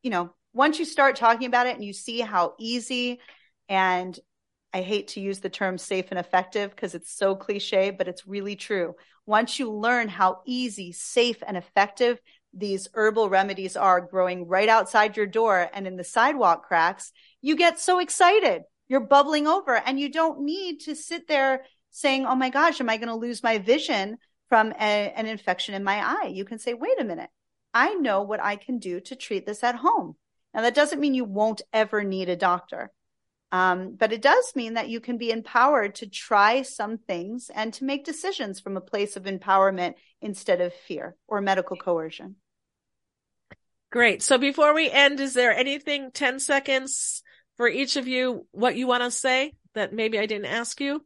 you 0.03 0.11
know, 0.11 0.35
once 0.55 0.79
you 0.79 0.87
start 0.87 1.17
talking 1.17 1.47
about 1.47 1.67
it 1.67 1.75
and 1.75 1.85
you 1.85 1.93
see 1.93 2.21
how 2.21 2.55
easy 2.59 3.21
and 3.69 4.19
I 4.73 4.81
hate 4.81 5.09
to 5.09 5.21
use 5.21 5.41
the 5.41 5.51
term 5.51 5.77
safe 5.77 6.07
and 6.11 6.19
effective 6.19 6.71
because 6.71 6.95
it's 6.95 7.15
so 7.15 7.37
cliche, 7.37 7.91
but 7.91 8.09
it's 8.09 8.27
really 8.27 8.57
true. 8.57 8.95
Once 9.27 9.59
you 9.59 9.71
learn 9.71 10.09
how 10.09 10.41
easy, 10.47 10.93
safe, 10.93 11.43
and 11.47 11.59
effective 11.59 12.19
these 12.55 12.89
herbal 12.95 13.29
remedies 13.29 13.77
are 13.77 14.01
growing 14.01 14.47
right 14.47 14.69
outside 14.69 15.17
your 15.17 15.27
door 15.27 15.69
and 15.73 15.87
in 15.87 15.97
the 15.97 16.05
sidewalk 16.05 16.67
cracks, 16.67 17.13
you 17.43 17.57
get 17.57 17.79
so 17.81 17.99
excited. 17.99 18.63
You're 18.89 19.01
bubbling 19.01 19.47
over 19.47 19.75
and 19.75 19.99
you 19.99 20.11
don't 20.11 20.41
need 20.41 20.81
to 20.83 20.95
sit 20.95 21.29
there 21.29 21.65
saying, 21.91 22.25
Oh 22.25 22.37
my 22.37 22.51
gosh, 22.51 22.81
am 22.81 22.89
I 22.89 22.97
going 22.97 23.09
to 23.09 23.15
lose 23.15 23.43
my 23.43 23.59
vision 23.59 24.17
from 24.49 24.73
a, 24.73 25.13
an 25.15 25.27
infection 25.27 25.75
in 25.75 25.85
my 25.85 25.97
eye? 25.97 26.31
You 26.33 26.45
can 26.45 26.59
say, 26.59 26.75
wait 26.75 27.01
a 27.01 27.05
minute. 27.05 27.31
I 27.75 27.95
know 27.95 28.23
what 28.23 28.43
I 28.43 28.57
can 28.57 28.79
do 28.79 29.01
to 29.01 29.17
treat 29.17 29.47
this 29.47 29.65
at 29.65 29.77
home. 29.77 30.17
Now 30.55 30.63
that 30.63 30.75
doesn't 30.75 31.01
mean 31.01 31.15
you 31.15 31.25
won't 31.25 31.63
ever 31.73 32.05
need 32.05 32.29
a 32.29 32.37
doctor. 32.37 32.93
Um, 33.51 33.97
but 33.99 34.13
it 34.13 34.23
does 34.23 34.53
mean 34.55 34.75
that 34.75 34.89
you 34.89 35.01
can 35.01 35.19
be 35.19 35.31
empowered 35.31 35.97
to 35.97 36.09
try 36.09 36.63
some 36.63 36.97
things 36.97 37.51
and 37.55 37.73
to 37.75 37.85
make 37.85 38.05
decisions 38.05 38.61
from 38.61 38.77
a 38.77 38.81
place 38.81 39.17
of 39.17 39.25
empowerment 39.25 39.95
instead 40.23 40.63
of 40.63 40.73
fear 40.73 41.17
or 41.29 41.43
medical 41.43 41.77
coercion. 41.77 42.37
Great. 43.91 44.23
So 44.23 44.39
before 44.39 44.73
we 44.73 44.91
end, 44.91 45.21
is 45.21 45.35
there 45.35 45.55
anything 45.55 46.11
10 46.13 46.41
seconds 46.41 47.23
for 47.57 47.69
each 47.69 47.97
of 47.97 48.09
you, 48.09 48.47
what 48.53 48.77
you 48.77 48.87
want 48.87 49.03
to 49.03 49.11
say 49.11 49.55
that 49.75 49.93
maybe 49.93 50.19
I 50.19 50.27
didn't 50.27 50.47
ask 50.47 50.81
you? 50.81 51.05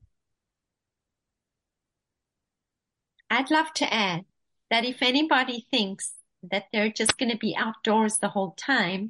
I'd 3.30 3.50
love 3.50 3.72
to 3.74 3.92
add 3.92 4.24
that 4.70 4.84
if 4.84 5.02
anybody 5.02 5.66
thinks 5.70 6.12
that 6.50 6.64
they're 6.72 6.92
just 6.92 7.18
going 7.18 7.30
to 7.30 7.38
be 7.38 7.56
outdoors 7.56 8.18
the 8.18 8.28
whole 8.28 8.52
time, 8.52 9.08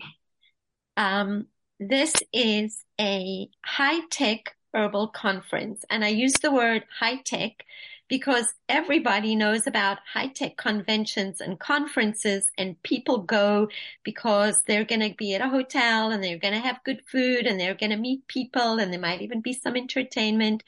um, 0.97 1.47
this 1.79 2.15
is 2.33 2.85
a 2.99 3.49
high 3.65 4.01
tech 4.11 4.57
herbal 4.73 5.09
conference. 5.09 5.85
And 5.91 6.05
I 6.05 6.09
use 6.09 6.35
the 6.35 6.53
word 6.53 6.85
high 6.99 7.17
tech 7.17 7.65
because 8.09 8.55
everybody 8.69 9.35
knows 9.35 9.67
about 9.67 9.99
high 10.13 10.29
tech 10.29 10.57
conventions 10.57 11.41
and 11.41 11.59
conferences 11.59 12.47
and 12.57 12.81
people 12.83 13.19
go 13.19 13.69
because 14.05 14.61
they're 14.67 14.85
going 14.85 15.01
to 15.01 15.15
be 15.17 15.35
at 15.35 15.41
a 15.41 15.49
hotel 15.49 16.11
and 16.11 16.23
they're 16.23 16.39
going 16.39 16.55
to 16.55 16.61
have 16.61 16.85
good 16.85 17.01
food 17.11 17.47
and 17.47 17.59
they're 17.59 17.75
going 17.75 17.91
to 17.91 17.97
meet 17.97 18.27
people 18.29 18.79
and 18.79 18.93
there 18.93 19.01
might 19.01 19.23
even 19.23 19.41
be 19.41 19.53
some 19.53 19.77
entertainment. 19.77 20.63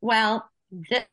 Well, 0.00 0.50
this 0.70 1.04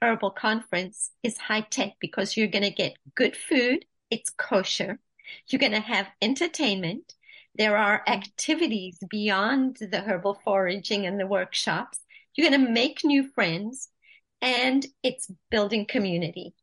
herbal 0.00 0.30
conference 0.30 1.10
is 1.22 1.36
high 1.38 1.62
tech 1.62 1.92
because 2.00 2.36
you're 2.36 2.46
going 2.46 2.64
to 2.64 2.70
get 2.70 2.96
good 3.14 3.36
food. 3.36 3.84
It's 4.10 4.30
kosher. 4.30 4.98
You're 5.48 5.60
going 5.60 5.72
to 5.72 5.80
have 5.80 6.06
entertainment. 6.22 7.14
There 7.56 7.76
are 7.76 8.02
activities 8.06 8.98
beyond 9.08 9.76
the 9.80 10.00
herbal 10.00 10.40
foraging 10.44 11.06
and 11.06 11.20
the 11.20 11.26
workshops. 11.26 12.00
You're 12.34 12.50
going 12.50 12.66
to 12.66 12.70
make 12.72 13.04
new 13.04 13.28
friends 13.28 13.88
and 14.40 14.86
it's 15.02 15.30
building 15.50 15.86
community. 15.86 16.54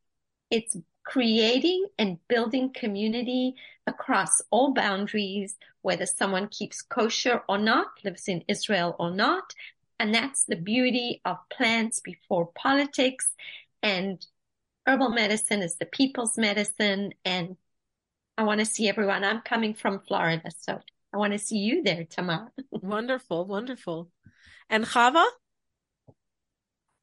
It's 0.50 0.76
creating 1.04 1.86
and 1.98 2.18
building 2.28 2.72
community 2.72 3.54
across 3.86 4.40
all 4.50 4.72
boundaries, 4.72 5.56
whether 5.82 6.06
someone 6.06 6.48
keeps 6.48 6.82
kosher 6.82 7.42
or 7.48 7.58
not, 7.58 7.86
lives 8.04 8.28
in 8.28 8.44
Israel 8.48 8.94
or 8.98 9.10
not. 9.10 9.52
And 9.98 10.14
that's 10.14 10.44
the 10.44 10.56
beauty 10.56 11.20
of 11.24 11.38
plants 11.50 12.00
before 12.00 12.50
politics 12.54 13.28
and 13.82 14.24
herbal 14.86 15.10
medicine 15.10 15.62
is 15.62 15.76
the 15.76 15.86
people's 15.86 16.36
medicine 16.36 17.12
and 17.24 17.56
I 18.38 18.44
want 18.44 18.60
to 18.60 18.66
see 18.66 18.88
everyone. 18.88 19.24
I'm 19.24 19.42
coming 19.42 19.74
from 19.74 20.00
Florida, 20.00 20.50
so 20.58 20.80
I 21.12 21.16
want 21.18 21.34
to 21.34 21.38
see 21.38 21.58
you 21.58 21.82
there, 21.82 22.04
Tamar. 22.04 22.50
wonderful, 22.70 23.44
wonderful. 23.44 24.10
And 24.70 24.84
Chava? 24.84 25.24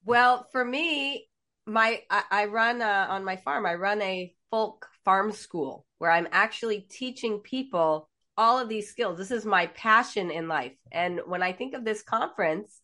Well, 0.09 0.47
for 0.51 0.65
me, 0.65 1.27
my 1.67 2.01
I, 2.09 2.23
I 2.31 2.45
run 2.45 2.81
uh, 2.81 3.05
on 3.11 3.23
my 3.23 3.35
farm. 3.35 3.67
I 3.67 3.75
run 3.75 4.01
a 4.01 4.33
folk 4.49 4.87
farm 5.05 5.31
school 5.31 5.85
where 5.99 6.09
I'm 6.09 6.27
actually 6.31 6.81
teaching 6.89 7.41
people 7.41 8.09
all 8.35 8.57
of 8.57 8.69
these 8.69 8.89
skills. 8.89 9.19
This 9.19 9.29
is 9.29 9.45
my 9.45 9.67
passion 9.67 10.31
in 10.31 10.47
life. 10.47 10.73
And 10.91 11.19
when 11.27 11.43
I 11.43 11.53
think 11.53 11.75
of 11.75 11.85
this 11.85 12.01
conference, 12.01 12.81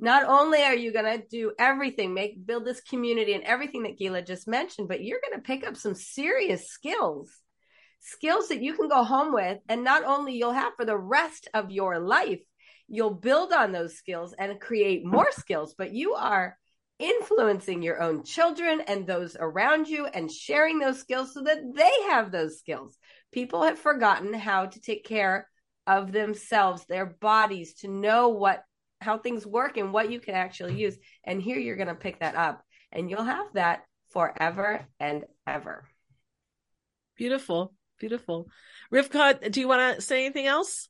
not 0.00 0.24
only 0.24 0.60
are 0.60 0.74
you 0.74 0.92
going 0.92 1.20
to 1.20 1.24
do 1.24 1.52
everything, 1.56 2.14
make 2.14 2.44
build 2.44 2.64
this 2.64 2.80
community 2.80 3.34
and 3.34 3.44
everything 3.44 3.84
that 3.84 3.96
Gila 3.96 4.22
just 4.22 4.48
mentioned, 4.48 4.88
but 4.88 5.04
you're 5.04 5.20
going 5.24 5.40
to 5.40 5.46
pick 5.46 5.64
up 5.64 5.76
some 5.76 5.94
serious 5.94 6.66
skills 6.66 7.30
skills 8.00 8.48
that 8.48 8.62
you 8.62 8.72
can 8.74 8.88
go 8.88 9.04
home 9.04 9.32
with 9.32 9.58
and 9.68 9.84
not 9.84 10.04
only 10.04 10.34
you'll 10.34 10.52
have 10.52 10.72
for 10.74 10.86
the 10.86 10.96
rest 10.96 11.48
of 11.52 11.70
your 11.70 12.00
life 12.00 12.40
you'll 12.90 13.14
build 13.14 13.52
on 13.52 13.72
those 13.72 13.96
skills 13.96 14.34
and 14.38 14.60
create 14.60 15.04
more 15.04 15.30
skills 15.32 15.74
but 15.78 15.92
you 15.92 16.14
are 16.14 16.58
influencing 17.00 17.82
your 17.82 18.00
own 18.00 18.22
children 18.22 18.82
and 18.86 19.06
those 19.06 19.34
around 19.40 19.88
you 19.88 20.06
and 20.06 20.30
sharing 20.30 20.78
those 20.78 21.00
skills 21.00 21.32
so 21.32 21.42
that 21.42 21.62
they 21.74 21.90
have 22.10 22.30
those 22.30 22.58
skills. 22.58 22.98
People 23.32 23.62
have 23.62 23.78
forgotten 23.78 24.34
how 24.34 24.66
to 24.66 24.80
take 24.80 25.04
care 25.04 25.48
of 25.86 26.12
themselves 26.12 26.84
their 26.84 27.06
bodies 27.06 27.74
to 27.74 27.88
know 27.88 28.28
what 28.28 28.62
how 29.00 29.16
things 29.16 29.46
work 29.46 29.78
and 29.78 29.94
what 29.94 30.10
you 30.12 30.20
can 30.20 30.34
actually 30.34 30.78
use. 30.78 30.94
And 31.24 31.40
here 31.40 31.58
you're 31.58 31.76
going 31.76 31.88
to 31.88 31.94
pick 31.94 32.20
that 32.20 32.34
up 32.34 32.62
and 32.92 33.08
you'll 33.08 33.24
have 33.24 33.46
that 33.54 33.80
forever 34.10 34.86
and 35.00 35.24
ever. 35.46 35.88
Beautiful 37.16 37.72
beautiful. 38.00 38.48
Rivka 38.92 39.52
do 39.52 39.60
you 39.60 39.68
want 39.68 39.96
to 39.96 40.02
say 40.02 40.24
anything 40.24 40.46
else 40.46 40.88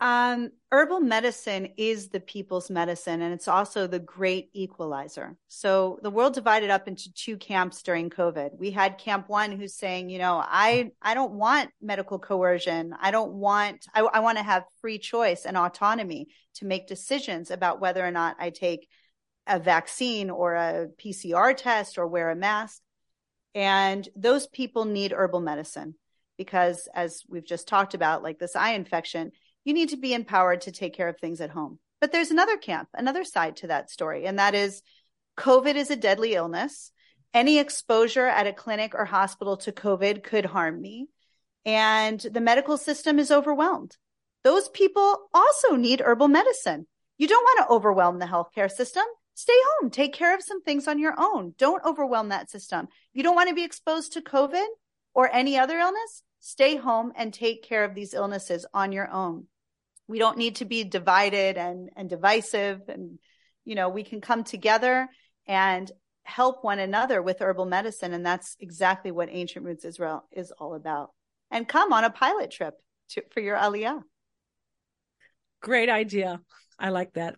um, 0.00 0.50
herbal 0.70 1.00
medicine 1.00 1.70
is 1.76 2.08
the 2.08 2.20
people's 2.20 2.70
medicine, 2.70 3.20
and 3.20 3.34
it's 3.34 3.48
also 3.48 3.88
the 3.88 3.98
great 3.98 4.48
equalizer. 4.52 5.36
So 5.48 5.98
the 6.02 6.10
world 6.10 6.34
divided 6.34 6.70
up 6.70 6.86
into 6.86 7.12
two 7.12 7.36
camps 7.36 7.82
during 7.82 8.08
COVID. 8.08 8.50
We 8.56 8.70
had 8.70 8.98
camp 8.98 9.28
one 9.28 9.50
who's 9.50 9.74
saying, 9.74 10.10
you 10.10 10.18
know, 10.18 10.40
I 10.44 10.92
I 11.02 11.14
don't 11.14 11.32
want 11.32 11.70
medical 11.82 12.20
coercion. 12.20 12.94
I 13.00 13.10
don't 13.10 13.32
want. 13.32 13.86
I, 13.92 14.02
I 14.02 14.20
want 14.20 14.38
to 14.38 14.44
have 14.44 14.62
free 14.80 14.98
choice 14.98 15.44
and 15.44 15.56
autonomy 15.56 16.28
to 16.54 16.64
make 16.64 16.86
decisions 16.86 17.50
about 17.50 17.80
whether 17.80 18.06
or 18.06 18.12
not 18.12 18.36
I 18.38 18.50
take 18.50 18.88
a 19.48 19.58
vaccine 19.58 20.30
or 20.30 20.54
a 20.54 20.88
PCR 21.02 21.56
test 21.56 21.98
or 21.98 22.06
wear 22.06 22.30
a 22.30 22.36
mask. 22.36 22.82
And 23.52 24.08
those 24.14 24.46
people 24.46 24.84
need 24.84 25.10
herbal 25.10 25.40
medicine 25.40 25.96
because, 26.36 26.88
as 26.94 27.24
we've 27.28 27.46
just 27.46 27.66
talked 27.66 27.94
about, 27.94 28.22
like 28.22 28.38
this 28.38 28.54
eye 28.54 28.74
infection 28.74 29.32
you 29.68 29.74
need 29.74 29.90
to 29.90 29.98
be 29.98 30.14
empowered 30.14 30.62
to 30.62 30.72
take 30.72 30.94
care 30.94 31.08
of 31.08 31.18
things 31.18 31.42
at 31.42 31.50
home. 31.50 31.78
But 32.00 32.10
there's 32.10 32.30
another 32.30 32.56
camp, 32.56 32.88
another 32.94 33.22
side 33.22 33.56
to 33.56 33.66
that 33.66 33.90
story, 33.90 34.24
and 34.24 34.38
that 34.38 34.54
is 34.54 34.80
COVID 35.36 35.74
is 35.74 35.90
a 35.90 35.96
deadly 35.96 36.32
illness. 36.32 36.90
Any 37.34 37.58
exposure 37.58 38.26
at 38.26 38.46
a 38.46 38.54
clinic 38.54 38.94
or 38.94 39.04
hospital 39.04 39.58
to 39.58 39.72
COVID 39.72 40.22
could 40.22 40.46
harm 40.46 40.80
me. 40.80 41.08
And 41.66 42.18
the 42.18 42.40
medical 42.40 42.78
system 42.78 43.18
is 43.18 43.30
overwhelmed. 43.30 43.94
Those 44.42 44.70
people 44.70 45.28
also 45.34 45.76
need 45.76 46.00
herbal 46.00 46.28
medicine. 46.28 46.86
You 47.18 47.28
don't 47.28 47.44
want 47.44 47.68
to 47.68 47.74
overwhelm 47.74 48.20
the 48.20 48.24
healthcare 48.24 48.70
system. 48.70 49.04
Stay 49.34 49.52
home, 49.72 49.90
take 49.90 50.14
care 50.14 50.34
of 50.34 50.42
some 50.42 50.62
things 50.62 50.88
on 50.88 50.98
your 50.98 51.14
own. 51.18 51.52
Don't 51.58 51.84
overwhelm 51.84 52.30
that 52.30 52.50
system. 52.50 52.88
You 53.12 53.22
don't 53.22 53.36
want 53.36 53.50
to 53.50 53.54
be 53.54 53.64
exposed 53.64 54.14
to 54.14 54.22
COVID 54.22 54.66
or 55.12 55.30
any 55.30 55.58
other 55.58 55.78
illness. 55.78 56.22
Stay 56.40 56.76
home 56.76 57.12
and 57.14 57.34
take 57.34 57.62
care 57.62 57.84
of 57.84 57.94
these 57.94 58.14
illnesses 58.14 58.64
on 58.72 58.92
your 58.92 59.10
own 59.10 59.46
we 60.08 60.18
don't 60.18 60.38
need 60.38 60.56
to 60.56 60.64
be 60.64 60.84
divided 60.84 61.56
and 61.56 61.90
and 61.96 62.10
divisive 62.10 62.80
and 62.88 63.18
you 63.64 63.74
know 63.74 63.88
we 63.88 64.02
can 64.02 64.20
come 64.20 64.42
together 64.42 65.08
and 65.46 65.90
help 66.28 66.62
one 66.62 66.78
another 66.78 67.22
with 67.22 67.40
herbal 67.40 67.64
medicine. 67.64 68.12
And 68.12 68.24
that's 68.24 68.56
exactly 68.60 69.10
what 69.10 69.28
ancient 69.32 69.64
roots 69.64 69.84
israel 69.84 70.28
is 70.30 70.52
all 70.52 70.74
about. 70.74 71.10
And 71.50 71.66
come 71.66 71.92
on 71.92 72.04
a 72.04 72.10
pilot 72.10 72.50
trip 72.50 72.74
to, 73.10 73.22
for 73.30 73.40
your 73.40 73.56
aliyah. 73.56 74.02
Great 75.62 75.88
idea 75.88 76.40
I 76.80 76.90
like 76.90 77.14
that. 77.14 77.36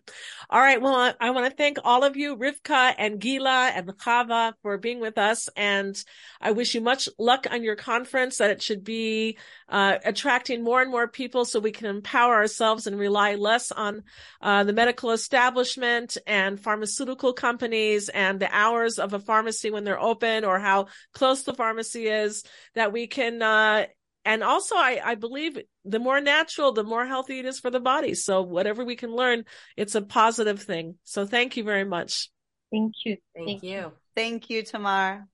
All 0.51 0.59
right. 0.59 0.79
Well, 0.79 1.15
I, 1.19 1.31
want 1.31 1.49
to 1.49 1.55
thank 1.55 1.79
all 1.83 2.03
of 2.03 2.15
you, 2.15 2.37
Rivka 2.37 2.93
and 2.97 3.19
Gila 3.19 3.71
and 3.73 3.87
Chava 3.87 4.53
for 4.61 4.77
being 4.77 4.99
with 4.99 5.17
us. 5.17 5.49
And 5.55 6.01
I 6.39 6.51
wish 6.51 6.75
you 6.75 6.81
much 6.81 7.09
luck 7.17 7.47
on 7.49 7.63
your 7.63 7.75
conference 7.75 8.37
that 8.37 8.51
it 8.51 8.61
should 8.61 8.83
be 8.83 9.37
uh, 9.67 9.97
attracting 10.05 10.63
more 10.63 10.81
and 10.81 10.91
more 10.91 11.07
people 11.07 11.45
so 11.45 11.59
we 11.59 11.71
can 11.71 11.87
empower 11.87 12.35
ourselves 12.35 12.85
and 12.85 12.99
rely 12.99 13.33
less 13.33 13.71
on 13.71 14.03
uh, 14.41 14.63
the 14.63 14.73
medical 14.73 15.09
establishment 15.09 16.17
and 16.27 16.59
pharmaceutical 16.59 17.33
companies 17.33 18.09
and 18.09 18.39
the 18.39 18.55
hours 18.55 18.99
of 18.99 19.13
a 19.13 19.19
pharmacy 19.19 19.71
when 19.71 19.83
they're 19.83 19.99
open 19.99 20.45
or 20.45 20.59
how 20.59 20.85
close 21.13 21.43
the 21.43 21.53
pharmacy 21.53 22.07
is 22.07 22.43
that 22.75 22.93
we 22.93 23.07
can 23.07 23.41
uh, 23.41 23.85
and 24.25 24.43
also 24.43 24.75
I, 24.75 25.01
I 25.03 25.15
believe 25.15 25.57
the 25.85 25.99
more 25.99 26.21
natural 26.21 26.71
the 26.71 26.83
more 26.83 27.05
healthy 27.05 27.39
it 27.39 27.45
is 27.45 27.59
for 27.59 27.69
the 27.69 27.79
body. 27.79 28.13
So 28.13 28.41
whatever 28.41 28.83
we 28.83 28.95
can 28.95 29.15
learn 29.15 29.45
it's 29.77 29.95
a 29.95 30.01
positive 30.01 30.61
thing. 30.61 30.95
So 31.03 31.25
thank 31.25 31.57
you 31.57 31.63
very 31.63 31.85
much. 31.85 32.29
Thank 32.71 32.93
you. 33.05 33.17
Thank, 33.35 33.47
thank 33.47 33.63
you. 33.63 33.69
you 33.69 33.91
thank 34.15 34.49
you 34.49 34.63
tamar. 34.63 35.27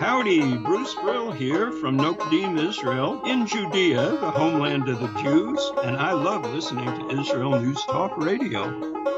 Howdy, 0.00 0.56
Bruce 0.58 0.94
Brill 0.94 1.32
here 1.32 1.72
from 1.72 1.98
Nokdim, 1.98 2.56
Israel, 2.68 3.20
in 3.24 3.46
Judea, 3.48 4.12
the 4.12 4.30
homeland 4.30 4.88
of 4.88 5.00
the 5.00 5.22
Jews, 5.22 5.72
and 5.82 5.96
I 5.96 6.12
love 6.12 6.46
listening 6.54 6.86
to 6.86 7.20
Israel 7.20 7.60
News 7.60 7.82
Talk 7.84 8.16
Radio. 8.16 9.17